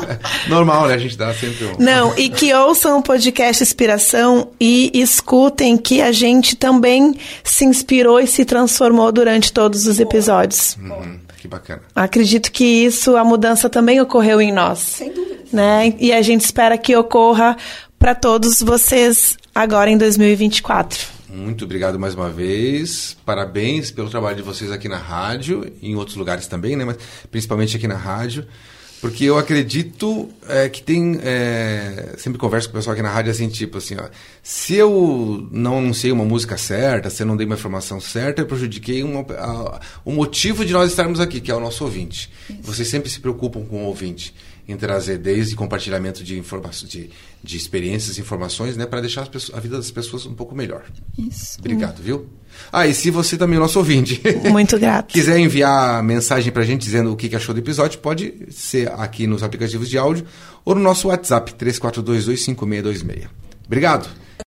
[0.48, 0.94] Normal, né?
[0.94, 1.76] A gente dá sempre um.
[1.78, 8.20] Não, e que ouçam o podcast Inspiração e escutem que a gente também se inspirou
[8.20, 10.76] e se transformou durante todos os episódios.
[10.76, 11.25] Uhum.
[11.46, 11.82] Que bacana.
[11.94, 14.80] Acredito que isso, a mudança também ocorreu em nós.
[14.80, 15.94] Sem dúvida né?
[15.98, 17.56] E a gente espera que ocorra
[17.98, 21.16] para todos vocês agora em 2024.
[21.28, 23.16] Muito obrigado mais uma vez.
[23.24, 26.84] Parabéns pelo trabalho de vocês aqui na rádio, e em outros lugares também, né?
[26.84, 26.96] Mas
[27.30, 28.46] principalmente aqui na rádio.
[29.00, 31.18] Porque eu acredito é, que tem.
[31.22, 34.08] É, sempre converso com o pessoal aqui na rádio assim, tipo assim, ó,
[34.42, 38.46] se eu não anunciei uma música certa, se eu não dei uma informação certa, eu
[38.46, 42.30] prejudiquei uma, a, o motivo de nós estarmos aqui, que é o nosso ouvinte.
[42.48, 42.58] Isso.
[42.62, 44.34] Vocês sempre se preocupam com o ouvinte
[44.68, 47.10] em trazer desde compartilhamento de informações, de,
[47.46, 50.82] de experiências e informações, né, para deixar pessoas, a vida das pessoas um pouco melhor.
[51.16, 51.58] Isso.
[51.60, 52.26] Obrigado, viu?
[52.72, 54.20] Ah, e se você também é nosso ouvinte,
[54.50, 58.46] muito grato, quiser enviar mensagem para a gente dizendo o que achou do episódio, pode
[58.50, 60.26] ser aqui nos aplicativos de áudio
[60.64, 63.28] ou no nosso WhatsApp 34225626.
[63.66, 64.25] Obrigado.